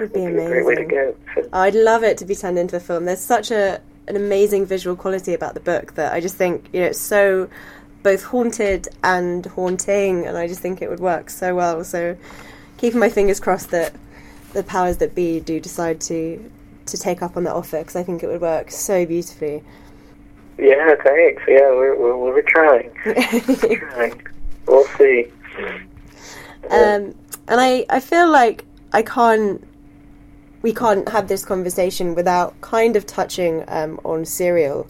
[0.00, 1.16] Would be a great way to go.
[1.34, 3.04] So, I'd love it to be turned into a film.
[3.04, 6.80] There's such a an amazing visual quality about the book that I just think you
[6.80, 7.48] know it's so
[8.02, 11.84] both haunted and haunting, and I just think it would work so well.
[11.84, 12.16] So,
[12.76, 13.94] keeping my fingers crossed that
[14.52, 16.50] the powers that be do decide to
[16.86, 19.62] to take up on that offer because I think it would work so beautifully.
[20.58, 21.42] yeah, thanks.
[21.46, 22.90] Yeah, we're we're, we're trying.
[23.06, 24.22] We're trying.
[24.66, 25.26] We'll see.
[26.70, 27.14] Um,
[27.48, 29.66] and I, I feel like I can't,
[30.62, 34.86] we can't have this conversation without kind of touching um, on serial.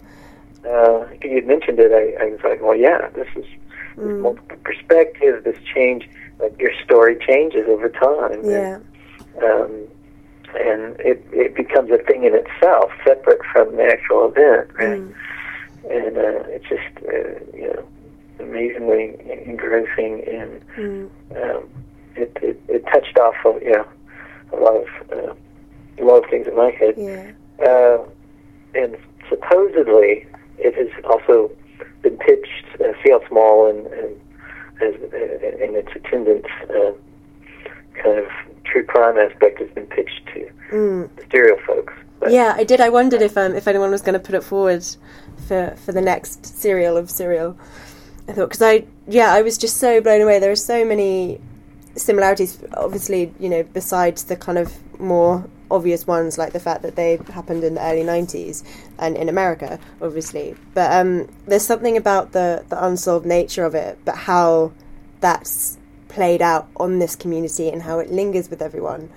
[0.65, 3.45] uh, you mentioned it, I, I was like, well, yeah, this is
[3.97, 4.19] Mm.
[4.19, 6.09] multiple perspectives, this change,
[6.39, 8.43] like your story changes over time.
[8.43, 8.79] Yeah,
[9.35, 9.71] And, um,
[10.59, 14.99] and it, it becomes a thing in itself, separate from the actual event, right?
[14.99, 15.13] Mm.
[15.89, 17.87] And uh, it's just, uh, you know,
[18.39, 19.15] amazingly
[19.45, 21.09] engrossing, and Mm.
[21.41, 21.69] um,
[22.15, 23.85] it, it, it touched off, of, you know,
[24.53, 25.33] a lot of, uh,
[25.99, 26.95] a lot of things in my head.
[26.97, 27.31] yeah,
[27.65, 27.99] Uh,
[28.73, 28.97] and
[29.29, 30.25] supposedly
[30.57, 31.51] it has also
[32.01, 32.65] been pitched.
[32.79, 34.21] Uh, see how small and and
[34.81, 36.91] as uh, in its attendance uh,
[38.01, 38.27] kind of
[38.65, 41.09] true crime aspect has been pitched to mm.
[41.15, 41.93] the Serial folks.
[42.19, 42.53] But, yeah.
[42.57, 42.81] I did.
[42.81, 44.85] I wondered if um, if anyone was going to put it forward
[45.47, 47.57] for for the next serial of serial.
[48.27, 50.39] I thought because I yeah I was just so blown away.
[50.39, 51.39] There are so many
[51.95, 52.57] similarities.
[52.75, 57.17] Obviously, you know, besides the kind of more obvious ones like the fact that they
[57.33, 58.63] happened in the early 90s
[58.99, 63.97] and in America obviously but um, there's something about the the unsolved nature of it
[64.05, 64.71] but how
[65.21, 69.09] that's played out on this community and how it lingers with everyone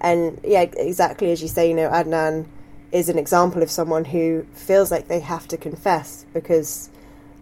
[0.00, 2.46] and yeah exactly as you say you know Adnan
[2.90, 6.90] is an example of someone who feels like they have to confess because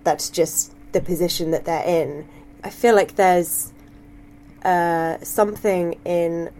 [0.04, 2.26] that's just the position that they're in
[2.62, 3.72] I feel like there's
[4.64, 6.50] uh, something in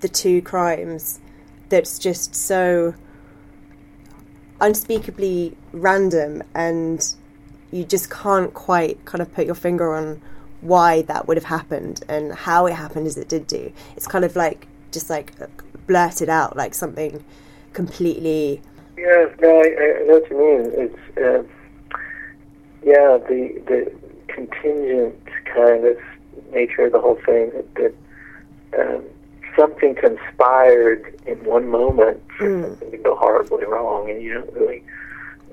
[0.00, 1.20] the two crimes
[1.68, 2.94] that's just so
[4.60, 7.14] unspeakably random and
[7.70, 10.20] you just can't quite kind of put your finger on
[10.60, 13.72] why that would have happened and how it happened as it did do.
[13.96, 15.32] It's kind of like just like
[15.86, 17.22] blurted out like something
[17.72, 18.60] completely
[18.96, 20.72] Yeah, no, I, I know what you mean.
[20.74, 21.42] It's uh,
[22.84, 23.92] yeah, the the
[24.28, 25.16] contingent
[25.54, 25.96] kind of
[26.52, 27.94] nature of the whole thing that, that
[28.78, 29.02] um,
[29.56, 32.62] something conspired in one moment for Mm.
[32.68, 34.82] something to go horribly wrong, and you don't really.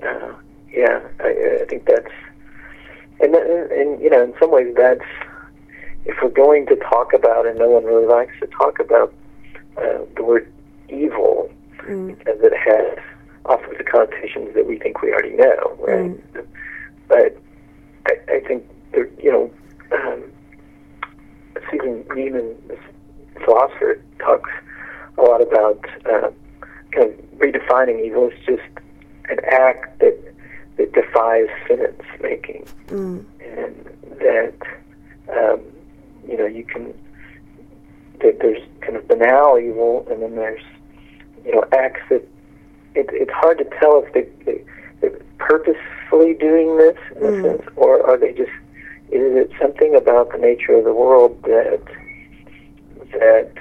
[0.02, 0.32] Uh,
[0.72, 2.12] yeah, I, I think that's
[3.20, 5.04] and, and and you know in some ways that's
[6.04, 9.12] if we're going to talk about and no one really likes to talk about
[9.78, 10.50] uh, the word
[10.88, 11.50] evil
[11.80, 12.98] mm, because it has
[13.46, 16.12] often the connotations that we think we already know, right?
[16.34, 16.35] I
[18.96, 19.50] there, you know,
[19.96, 20.24] um,
[21.68, 22.78] Stephen Neiman, this
[23.44, 24.50] philosopher, talks
[25.18, 26.30] a lot about uh,
[26.90, 28.30] kind of redefining evil.
[28.32, 28.62] As just
[29.28, 30.16] an act that
[30.78, 33.84] that defies sentence making, mm, and
[34.18, 34.54] that
[35.36, 35.60] um,
[36.28, 36.92] you know you can
[38.20, 40.62] that there's kind of banal evil, and then there's
[41.44, 42.22] you know acts that
[42.94, 44.64] it, it's hard to tell if they, they
[45.00, 47.38] they're purposefully doing this in Mm.
[47.38, 48.50] a sense, or are they just
[49.10, 51.82] is it something about the nature of the world that
[53.12, 53.52] that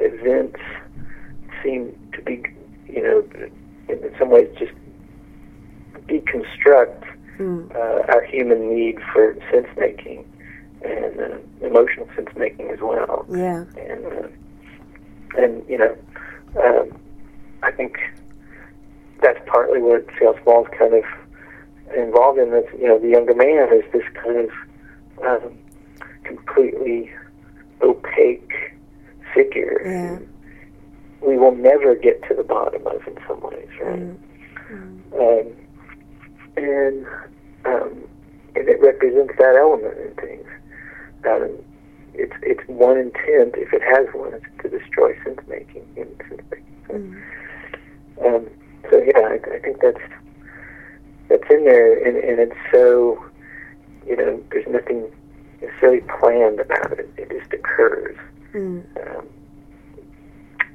[0.00, 0.60] events
[1.62, 2.42] seem to be
[2.88, 3.24] you know
[3.88, 4.72] in, some ways just
[6.08, 7.04] deconstruct
[7.38, 7.74] mm.
[7.74, 10.24] uh, our human need for sense making
[10.82, 13.26] and uh, emotional sense making as well.
[13.28, 13.64] Yeah.
[13.76, 14.28] And uh,
[15.36, 15.96] and you know,
[16.62, 16.98] um,
[17.62, 17.98] I think
[19.20, 21.04] that's partly what See How Small's kind of
[21.96, 22.50] involved in.
[22.50, 24.50] This, you know, the younger man is this kind of
[25.26, 25.58] um,
[26.24, 27.10] completely
[27.82, 28.52] opaque
[29.34, 29.82] figure.
[29.84, 30.18] Yeah.
[31.26, 33.98] We will never get to the bottom of in some ways, right?
[33.98, 34.18] Mm.
[34.70, 35.46] Mm.
[35.46, 35.56] Um,
[36.56, 37.06] and
[37.64, 38.04] um,
[38.54, 40.46] and it represents that element in things.
[41.26, 41.58] Um,
[42.14, 46.42] its its one intent, if it has one, is to destroy sense making and sense
[46.50, 46.66] making.
[46.88, 47.22] Mm.
[48.24, 48.50] Um,
[48.90, 50.00] so yeah, I, I think that's
[51.28, 53.24] that's in there, and, and it's so
[54.08, 55.10] you know, there's nothing
[55.60, 57.10] necessarily planned about it.
[57.16, 58.16] It just occurs.
[58.54, 58.84] Mm.
[58.96, 59.26] Um,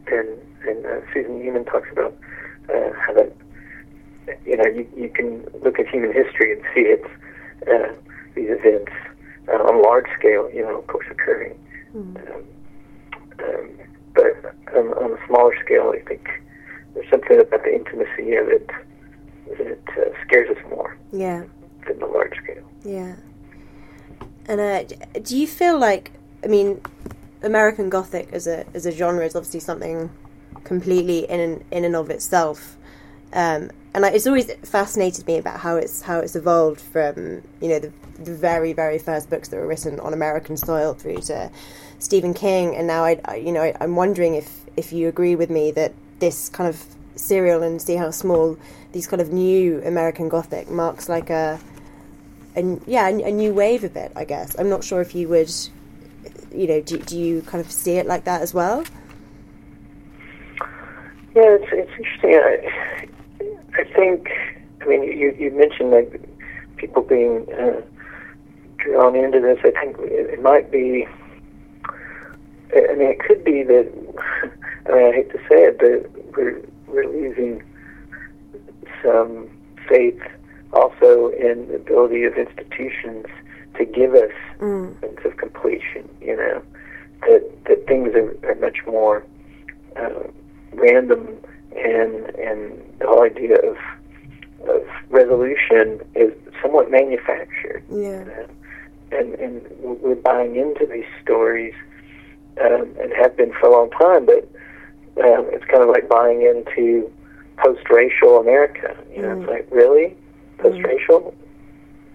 [0.08, 0.28] and
[0.68, 2.16] and uh, Susan Neiman talks about
[2.70, 3.34] uh, how that
[4.46, 7.10] you know you, you can look at human history and see it's
[7.68, 7.94] uh,
[8.36, 8.92] these events
[9.50, 11.58] uh, on large scale, you know, of course, occurring.
[11.96, 12.36] Mm.
[12.36, 12.44] Um,
[13.44, 13.70] um,
[14.14, 16.30] but um, on a smaller scale, I think
[16.94, 18.70] there's something about the intimacy of it
[19.58, 20.98] that uh, scares us more.
[21.12, 21.44] Yeah.
[21.88, 22.64] Than the large scale.
[22.84, 23.16] Yeah.
[24.48, 24.84] And uh,
[25.22, 26.12] do you feel like,
[26.44, 26.82] I mean,
[27.42, 30.10] American Gothic as a as a genre is obviously something
[30.64, 32.78] completely in and, in and of itself.
[33.34, 37.80] Um, and it's always fascinated me about how it's how it's evolved from you know
[37.80, 41.52] the, the very very first books that were written on American soil through to
[42.00, 45.36] Stephen King, and now I, I you know I, I'm wondering if if you agree
[45.36, 46.84] with me that this kind of
[47.16, 48.58] serial and see how small
[48.94, 51.60] these kind of new American Gothic marks like a,
[52.56, 54.12] a yeah a, a new wave of it.
[54.16, 55.52] I guess I'm not sure if you would
[56.52, 58.84] you know do, do you kind of see it like that as well?
[61.36, 62.36] Yeah, it's, it's interesting.
[62.36, 63.08] I,
[63.80, 64.30] I think,
[64.82, 66.22] I mean, you, you mentioned like
[66.78, 67.82] people being uh,
[68.78, 69.58] drawn into this.
[69.64, 71.08] I think it, it might be,
[71.86, 73.92] I mean, it could be that,
[74.86, 77.64] I mean, I hate to say it, but we're, we're losing
[79.02, 79.50] some
[79.90, 80.22] faith
[80.74, 83.26] also in the ability of institutions
[83.78, 85.00] to give us mm.
[85.02, 86.62] sense of completion, you know,
[87.22, 89.26] that, that things are, are much more
[89.96, 90.24] uh,
[90.74, 91.38] random
[91.76, 93.78] and and the whole idea of
[94.68, 97.84] of resolution is somewhat manufactured.
[97.90, 98.26] Yeah.
[99.12, 101.74] and and we're buying into these stories
[102.62, 104.44] um, and have been for a long time, but
[105.24, 107.12] um, it's kind of like buying into
[107.58, 108.96] post-racial America.
[109.16, 109.42] You know, mm.
[109.42, 110.16] it's like really
[110.64, 111.36] post-racial.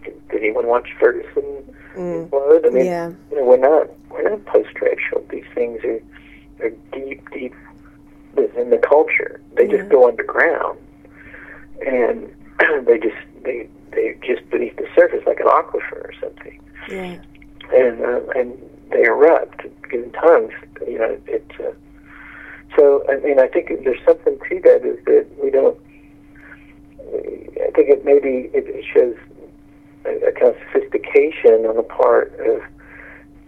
[0.04, 2.66] Did, did anyone watch Ferguson mm.
[2.66, 3.10] I mean, yeah.
[3.30, 5.24] you know, we're not we're not post-racial.
[5.30, 6.00] These things are
[6.64, 7.54] are deep, deep
[8.36, 9.40] in the culture.
[9.54, 9.78] They yeah.
[9.78, 10.78] just go underground,
[11.86, 12.32] and
[12.86, 16.60] they just they they just beneath the surface like an aquifer or something.
[16.88, 17.20] Yeah.
[17.74, 18.58] And uh, and
[18.90, 20.52] they erupt in times.
[20.86, 21.50] You know, it.
[21.60, 21.72] Uh,
[22.76, 24.84] so I mean, I think there's something to that.
[24.84, 25.78] Is that we don't.
[27.14, 29.16] I think it maybe it shows
[30.04, 32.62] a, a kind of sophistication on the part of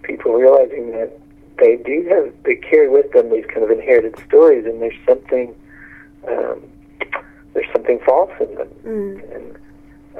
[0.02, 1.18] people realizing that
[1.58, 5.54] they do have they carry with them these kind of inherited stories, and there's something
[6.26, 6.62] um,
[7.54, 9.36] there's something false in them, mm.
[9.36, 9.56] and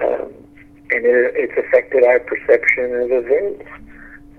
[0.03, 0.33] um,
[0.91, 3.65] and it, it's affected our perception of events,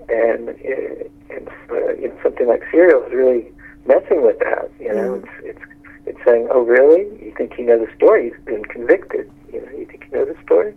[0.08, 3.50] and it, and uh, you know, something like serial is really
[3.86, 4.70] messing with that.
[4.78, 5.24] You know, mm.
[5.24, 5.71] it's it's
[6.06, 7.02] it's saying, oh really?
[7.24, 8.26] You think you know the story?
[8.26, 9.30] You've been convicted.
[9.52, 10.74] You know, you think you know the story?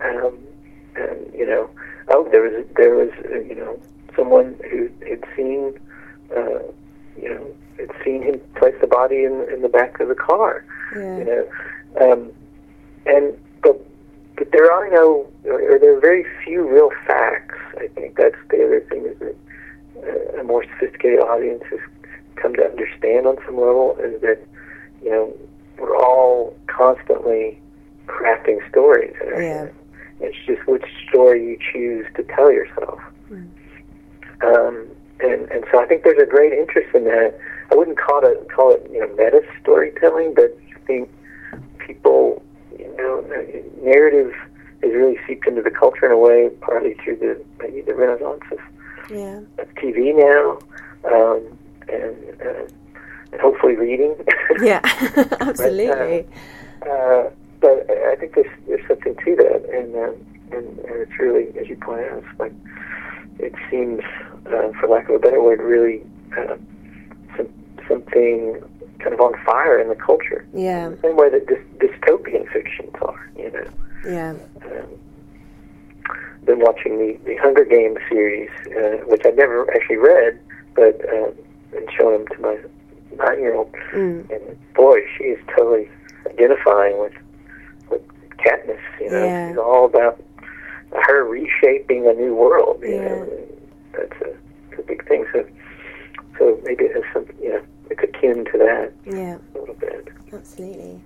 [0.00, 0.38] Um,
[0.96, 1.70] and you know,
[2.08, 3.78] oh, there was there was uh, you know
[4.16, 5.78] someone who had seen,
[6.36, 6.60] uh,
[7.20, 7.46] you know,
[7.78, 10.64] had seen him place the body in in the back of the car.
[10.94, 11.18] Yeah.
[11.18, 12.32] You know, um,
[13.06, 13.80] and but
[14.36, 17.58] but there are no, or there are very few real facts.
[17.76, 19.36] I think that's the other thing is that
[20.02, 21.80] uh, a more sophisticated audience has
[22.36, 24.38] come to understand on some level is that
[25.02, 25.36] you know
[25.78, 27.58] we're all constantly
[28.06, 29.14] crafting stories.
[29.20, 29.68] Yeah.
[30.20, 33.00] It's just which story you choose to tell yourself.
[33.30, 33.48] Mm.
[34.42, 34.88] Um,
[35.20, 37.38] and, and so I think there's a great interest in that.
[37.70, 41.10] I wouldn't call it call it you know meta storytelling, but I think
[41.78, 42.42] people
[42.78, 43.24] you know
[43.82, 44.34] narrative
[44.82, 48.42] is really seeped into the culture in a way, partly through the maybe the renaissance
[48.50, 48.58] of,
[49.10, 49.40] yeah.
[49.58, 50.58] of TV now,
[51.12, 51.58] um,
[51.88, 52.66] and, uh,
[53.32, 54.16] and hopefully reading.
[54.60, 54.80] yeah,
[55.40, 56.26] absolutely.
[56.80, 60.16] but, uh, uh, but I think there's there's something to that, and um,
[60.52, 62.52] and, and it's really, as you point out, it's like
[63.38, 64.02] it seems,
[64.46, 66.02] uh, for lack of a better word, really
[66.36, 66.56] uh,
[67.36, 67.48] some,
[67.88, 68.62] something
[68.98, 70.46] kind of on fire in the culture.
[70.52, 70.90] Yeah.
[70.90, 73.66] The same way that dy- dystopian fictions are, you know.
[74.06, 74.34] Yeah.
[74.64, 74.98] Um,
[76.44, 80.40] been watching the, the Hunger Games series, uh, which I've never actually read,
[80.74, 81.30] but uh,
[81.70, 82.58] been showing them to my
[83.24, 83.72] nine year old.
[83.92, 84.30] Mm.
[84.30, 85.88] And boy, she is totally
[86.26, 87.12] identifying with
[87.90, 88.02] with
[88.38, 88.78] Katniss.
[89.00, 89.48] You know, Yeah.
[89.50, 90.22] she's all about
[91.06, 92.80] her reshaping a new world.
[92.82, 93.04] You Yeah.
[93.08, 93.60] know, and
[93.92, 95.24] that's a, a big thing.
[95.32, 95.44] So,
[96.38, 99.38] so maybe it has some, you know, it's akin to that Yeah.
[99.54, 100.08] a little bit.
[100.32, 101.00] Absolutely.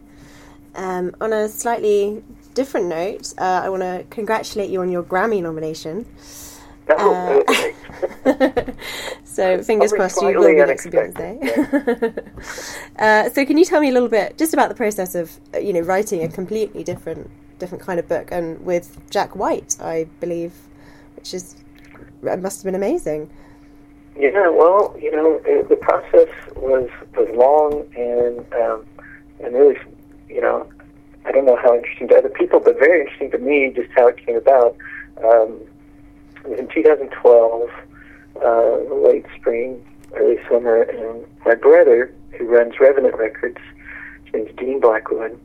[0.76, 2.22] Um, on a slightly
[2.54, 6.04] different note, uh, I want to congratulate you on your Grammy nomination.
[6.88, 7.42] Uh,
[9.24, 12.32] so fingers Probably crossed you will be next unexpected,
[12.98, 15.58] uh, so can you tell me a little bit just about the process of uh,
[15.58, 20.06] you know writing a completely different different kind of book and with Jack White, I
[20.20, 20.52] believe,
[21.16, 21.56] which is
[22.22, 23.30] it must have been amazing.
[24.16, 28.86] Yeah, well, you know, it, the process was was long and um,
[29.40, 29.78] and really,
[30.28, 30.68] you know,
[31.24, 34.08] I don't know how interesting to other people, but very interesting to me, just how
[34.08, 34.76] it came about.
[35.24, 35.60] Um,
[36.46, 37.70] in 2012,
[38.44, 39.84] uh, late spring,
[40.14, 43.58] early summer, and my brother, who runs Revenant Records,
[44.24, 45.38] his name's Dean Blackwood,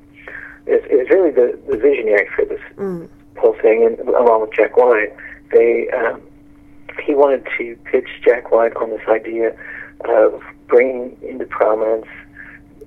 [0.68, 3.08] is, is really the, the visionary for this Mm.
[3.38, 5.14] whole thing, and along with Jack White,
[5.52, 6.22] they um,
[7.06, 9.56] he wanted to pitch Jack White on this idea
[10.06, 12.06] of bringing into prominence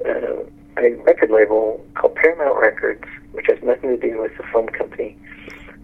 [0.06, 0.42] uh,
[0.78, 5.16] a record label called Paramount Records, which has nothing to do with the film company.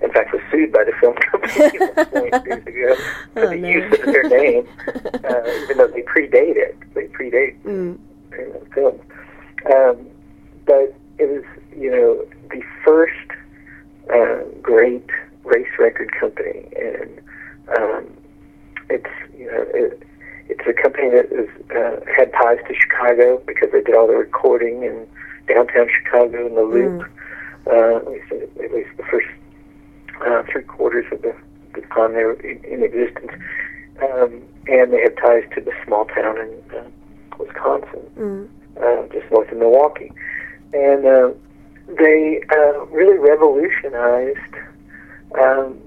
[0.01, 2.95] In fact, was sued by the film company like 20 years ago
[3.35, 3.69] for Oh, the no.
[3.69, 4.69] use of their name,
[5.25, 6.77] uh, even though they predate it.
[6.95, 7.99] They predate Mm.
[8.75, 9.01] Films.
[9.75, 10.07] Um,
[10.67, 11.43] but it was,
[11.77, 13.13] you know, the first
[14.15, 15.05] uh, great
[15.45, 17.21] race record company, and
[17.77, 18.07] um,
[18.89, 20.03] it's, you know, it,
[20.49, 24.15] it's a company that is, uh, had ties to Chicago because they did all the
[24.15, 25.07] recording in
[25.49, 27.03] downtown Chicago in the Loop.
[27.67, 29.27] Uh, at, least, at least the first
[30.27, 31.35] uh, three quarters of the,
[31.75, 33.33] the time they were in, in existence.
[34.03, 36.85] Um, and they have ties to the small town in uh,
[37.39, 38.49] Wisconsin Mm.
[38.81, 40.13] uh, just north of Milwaukee,
[40.73, 41.31] and uh,
[41.99, 44.55] they uh, really revolutionized
[45.41, 45.79] um,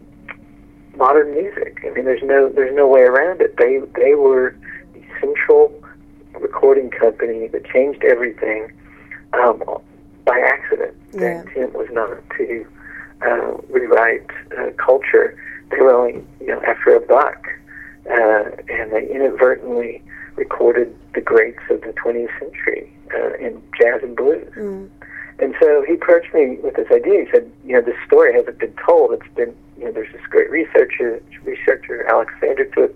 [0.96, 1.82] modern music.
[1.86, 3.58] I mean, there's no there's no way around it.
[3.58, 4.56] They they were
[4.94, 5.72] the central
[6.40, 8.72] recording company that changed everything
[9.34, 9.62] um,
[10.26, 10.96] by accident.
[11.14, 11.20] Yeah.
[11.20, 12.66] Their intent was not to
[13.26, 15.38] uh, rewrite uh, culture.
[15.70, 17.48] They were only you know after a buck,
[18.10, 20.02] uh, and they inadvertently
[20.36, 24.48] recorded the greats of the 20th century uh, in jazz and blues.
[24.56, 24.90] Mm.
[25.40, 27.26] And so he approached me with this idea.
[27.26, 29.12] He said, you know, this story hasn't been told.
[29.12, 32.94] It's been, you know, there's this great researcher, researcher Alex van der Tuuk.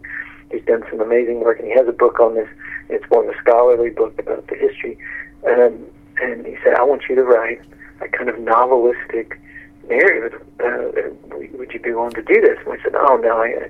[0.52, 2.48] He's done some amazing work, and he has a book on this.
[2.90, 4.98] It's more of a scholarly book about the history.
[5.48, 5.86] Um,
[6.22, 7.62] and he said, I want you to write
[8.02, 9.40] a kind of novelistic
[9.88, 10.42] narrative.
[10.64, 10.92] Uh,
[11.58, 12.58] would you be willing to do this?
[12.60, 13.70] And we said, oh, no, I,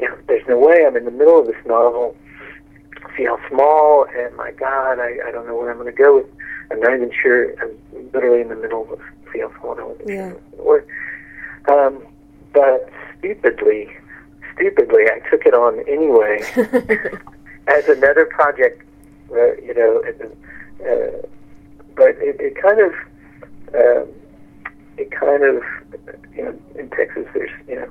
[0.00, 0.84] you know, there's no way.
[0.86, 2.16] I'm in the middle of this novel.
[3.16, 6.16] See how small, and my God, I, I don't know where I'm going to go
[6.18, 6.26] with.
[6.70, 7.52] I'm not even sure.
[7.60, 7.76] I'm
[8.12, 9.00] literally in the middle of
[9.32, 10.28] see how small I wasn't Yeah.
[10.30, 10.88] sure it would work.
[11.68, 12.02] Um,
[12.52, 12.88] but
[13.18, 13.88] stupidly,
[14.54, 16.40] stupidly, I took it on anyway
[17.66, 18.82] as another project.
[19.32, 20.02] Uh, you know,
[20.84, 21.26] uh,
[21.96, 22.92] but it, it kind of,
[23.74, 24.08] um,
[25.00, 25.62] it kind of,
[26.36, 27.88] you know, in Texas, there's you know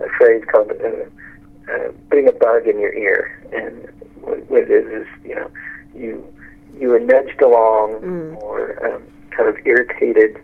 [0.00, 3.20] a phrase called uh, uh, putting a bug in your ear,
[3.52, 3.88] and
[4.20, 5.50] what, what it is is you know
[5.94, 6.34] you
[6.78, 8.42] you were nudged along Mm.
[8.42, 10.36] or um, kind of irritated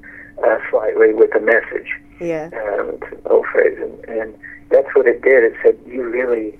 [0.44, 1.90] uh, slightly with a message.
[2.20, 2.50] Yeah.
[2.52, 4.38] Um, it's an old phrase, and, and
[4.70, 5.44] that's what it did.
[5.44, 6.58] It said you really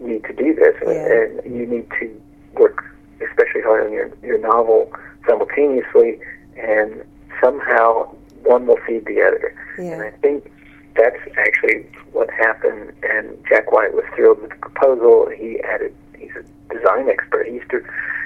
[0.00, 2.22] need to do this, and, and you need to
[2.54, 2.84] work
[3.20, 4.92] especially hard on your your novel
[5.26, 6.18] simultaneously,
[6.56, 7.04] and
[7.42, 9.54] somehow one will feed the other.
[9.92, 10.50] And I think
[10.96, 12.92] that's actually what happened.
[13.02, 15.30] And Jack White was thrilled with the proposal.
[15.34, 17.46] He added, he's a design expert.
[17.46, 17.84] He used to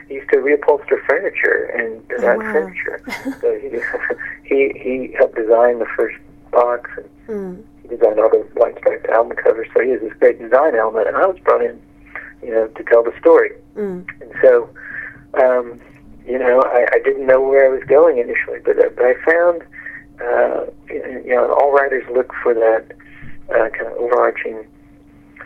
[0.08, 2.52] he used to reupholster furniture and design wow.
[2.52, 3.00] furniture.
[3.40, 3.80] so he,
[4.44, 6.16] he he helped design the first
[6.50, 7.62] box and Mm.
[7.82, 9.68] he designed all the white striped album covers.
[9.74, 11.80] So he has this great design element, and I was brought in,
[12.42, 13.52] you know, to tell the story.
[13.76, 14.06] Mm.
[14.20, 14.68] And so,
[15.34, 15.80] um,
[16.26, 19.14] you know, I, I didn't know where I was going initially, but, uh, but I
[19.24, 19.62] found,
[20.24, 22.84] uh, you know, all writers look for that
[23.50, 24.64] uh, kind of overarching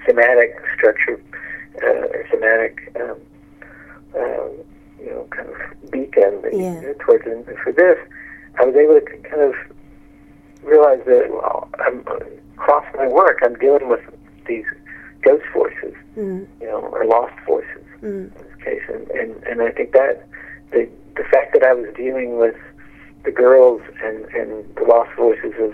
[0.07, 1.21] thematic structure,
[1.85, 3.17] uh, thematic, um,
[4.17, 4.51] um,
[5.01, 6.81] you know, kind of beacon that Yeah.
[6.81, 7.27] you towards.
[7.27, 7.99] And for this,
[8.61, 9.55] I was able to kind of
[10.63, 12.05] realize that, well, I'm,
[12.57, 14.01] across my work, I'm dealing with
[14.47, 14.65] these
[15.23, 16.47] ghost voices, Mm.
[16.61, 18.05] you know, or lost voices Mm.
[18.05, 20.25] in this case, and and, and I think that
[20.71, 22.57] the the fact that I was dealing with
[23.29, 25.73] the girls and, and the lost voices of,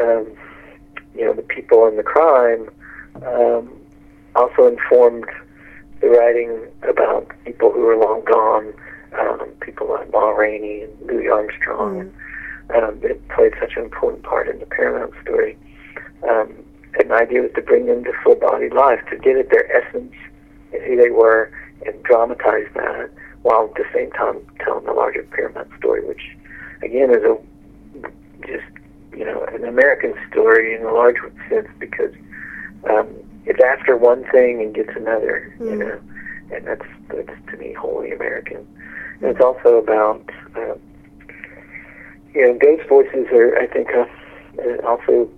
[0.00, 0.26] um,
[1.14, 2.70] you know, the people in the crime,
[3.26, 3.70] um,
[4.34, 5.26] also informed
[6.00, 8.72] the writing about people who were long gone,
[9.20, 12.10] um, people like Ma Rainey and Louis Armstrong.
[12.70, 12.82] Mm.
[12.82, 15.58] Um, it played such an important part in the Paramount story.
[16.30, 16.64] Um,
[16.98, 20.14] and my idea was to bring them to full-bodied life, to get at their essence
[20.72, 21.52] and who they were,
[21.84, 23.10] and dramatize that,
[23.42, 26.36] while at the same time telling the larger Paramount story, which,
[26.82, 27.36] again, is a
[28.46, 28.64] just
[29.16, 31.16] you know an American story in a large
[31.48, 32.14] sense because
[32.88, 33.08] um,
[33.46, 35.64] it's after one thing and gets another, mm.
[35.64, 35.78] you hmm.
[35.78, 36.00] know,
[36.54, 38.66] and that's that's to me wholly American.
[39.20, 40.74] And it's also about uh,
[42.34, 44.06] you know ghost voices are I think uh,
[44.86, 45.28] also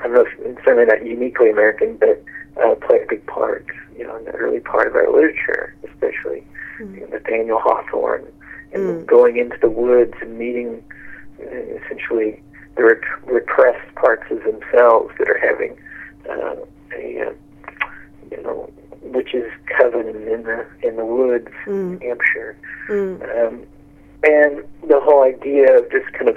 [0.00, 2.22] I don't know if certainly not uniquely American, but
[2.62, 3.66] uh, play a big part,
[3.96, 6.44] you know, in the early part of our literature, especially
[6.78, 6.94] mm.
[6.94, 8.26] you know, Nathaniel Hawthorne,
[8.74, 9.06] and mm.
[9.06, 10.82] going into the woods and meeting
[11.40, 12.42] uh, essentially
[12.76, 15.76] the rep- repressed parts of themselves that are having
[16.28, 16.56] uh,
[16.96, 17.32] a uh,
[18.30, 18.70] you know
[19.02, 22.00] witches coven in the in the woods mm.
[22.00, 22.56] in Hampshire,
[22.88, 23.46] mm.
[23.46, 23.66] um,
[24.24, 26.36] and the whole idea of this kind of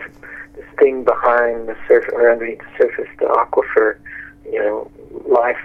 [0.55, 3.97] this thing behind the surface or underneath the surface, the aquifer,
[4.45, 4.91] you know,
[5.27, 5.57] life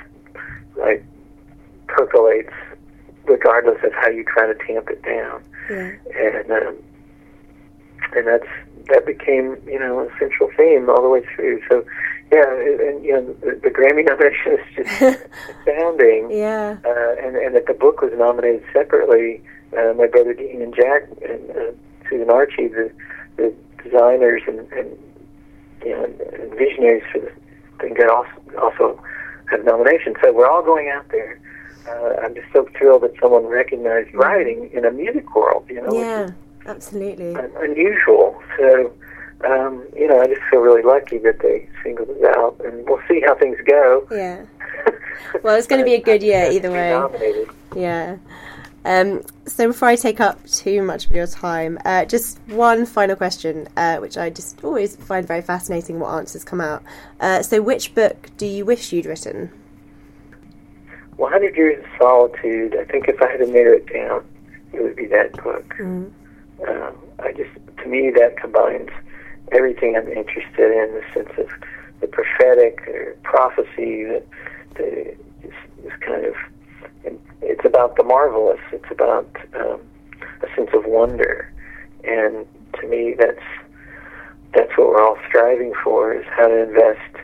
[0.76, 1.04] like
[1.86, 2.52] percolates
[3.26, 5.92] regardless of how you try to tamp it down, yeah.
[6.16, 6.76] and um,
[8.14, 8.48] and that's
[8.88, 11.60] that became you know a central theme all the way through.
[11.68, 11.84] So
[12.32, 15.20] yeah, and you know the, the Grammy nomination is just
[15.60, 16.30] astounding.
[16.30, 19.42] Yeah, uh, and and that the book was nominated separately.
[19.76, 21.72] Uh, my brother Dean and Jack and uh,
[22.08, 22.92] Susan Archie, the
[23.36, 24.98] the designers and, and
[25.84, 27.32] you know and visionaries for the
[27.80, 29.02] thing, got also also
[29.50, 30.16] have nominations.
[30.22, 31.38] So we're all going out there.
[31.88, 35.66] Uh, I'm just so thrilled that someone recognized writing in a music world.
[35.68, 36.30] You know, yeah,
[36.66, 38.40] absolutely unusual.
[38.56, 38.92] So
[39.44, 43.02] um, you know, I just feel really lucky that they singled it out, and we'll
[43.08, 44.06] see how things go.
[44.10, 44.44] Yeah.
[45.42, 47.46] Well, it's going to be a good year either way.
[47.74, 48.16] Yeah.
[48.84, 53.16] Um, so before I take up too much of your time, uh, just one final
[53.16, 56.82] question, uh, which I just always find very fascinating what answers come out.
[57.20, 59.50] Uh, so, which book do you wish you'd written?
[61.16, 62.76] 100 Years of Solitude.
[62.76, 64.24] I think if I had to narrow it down,
[64.72, 65.74] it would be that book.
[65.78, 66.10] Mm.
[67.22, 68.90] I just, to me, that combines
[69.52, 71.48] everything I'm interested in, the sense of
[72.00, 74.22] the prophetic or prophecy, the,
[74.74, 75.16] the
[75.82, 76.34] this kind of,
[77.40, 78.60] it's about the marvelous.
[78.72, 79.80] It's about um,
[80.42, 81.52] a sense of wonder,
[82.04, 82.46] and
[82.80, 83.42] to me, that's
[84.54, 87.16] that's what we're all striving for: is how to invest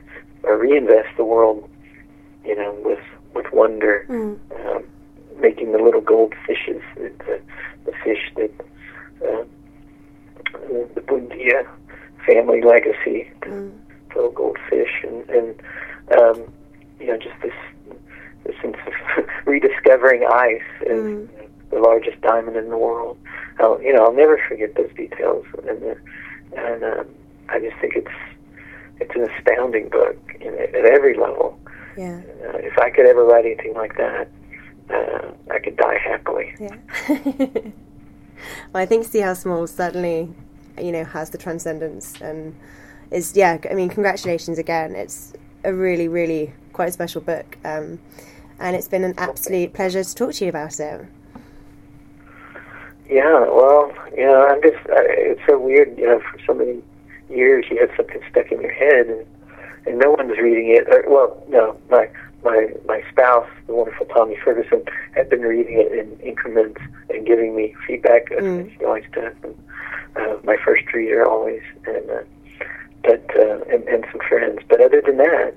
[0.43, 1.68] or reinvest the world,
[2.45, 3.01] you know, with
[3.39, 4.36] with wonder, mm.
[4.66, 4.84] um,
[5.41, 7.41] making the little gold fishes, the,
[7.84, 8.51] the fish that
[9.24, 9.45] uh,
[10.95, 11.66] the Buendía
[12.26, 13.72] family legacy, mm.
[14.14, 15.62] little goldfish, and, and
[16.20, 16.53] um,
[16.99, 17.53] you know, just this,
[18.45, 21.28] this sense of rediscovering ice as mm.
[21.70, 23.16] the largest diamond in the world.
[23.61, 25.95] I'll, you know, I'll never forget those details, and uh,
[26.57, 27.07] and um,
[27.49, 28.09] I just think it's
[29.01, 31.59] it's an astounding book you know, at every level.
[31.99, 32.20] Yeah.
[32.46, 34.30] Uh, if I could ever write anything like that,
[34.88, 36.55] uh, I could die happily.
[36.61, 36.76] Yeah.
[38.72, 40.32] well, I think See How Small certainly
[40.80, 42.55] you know has the transcendence and
[43.11, 45.32] is yeah i mean congratulations again it's
[45.64, 47.99] a really really quite a special book um,
[48.61, 51.07] and it's been an absolute pleasure to talk to you about it
[53.11, 56.80] yeah well you know i'm just uh, it's so weird you know for so many
[57.28, 59.26] years you have something stuck in your head and
[59.89, 62.09] and no one's reading it or, well no my
[62.45, 64.84] my my spouse, the wonderful Tommy Ferguson,
[65.14, 66.80] had been reading it in increments
[67.11, 68.30] and giving me feedback.
[68.30, 68.76] Mm.
[68.76, 69.34] She always does.
[69.43, 69.55] And
[70.16, 72.22] uh, my first reader always, and uh,
[73.03, 74.61] but uh, and, and some friends.
[74.68, 75.57] But other than that,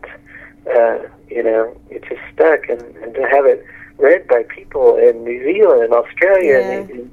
[0.75, 3.65] uh, you know, it just stuck, and, and to have it
[3.97, 6.71] read by people in New Zealand and Australia yeah.
[6.71, 7.11] and, and,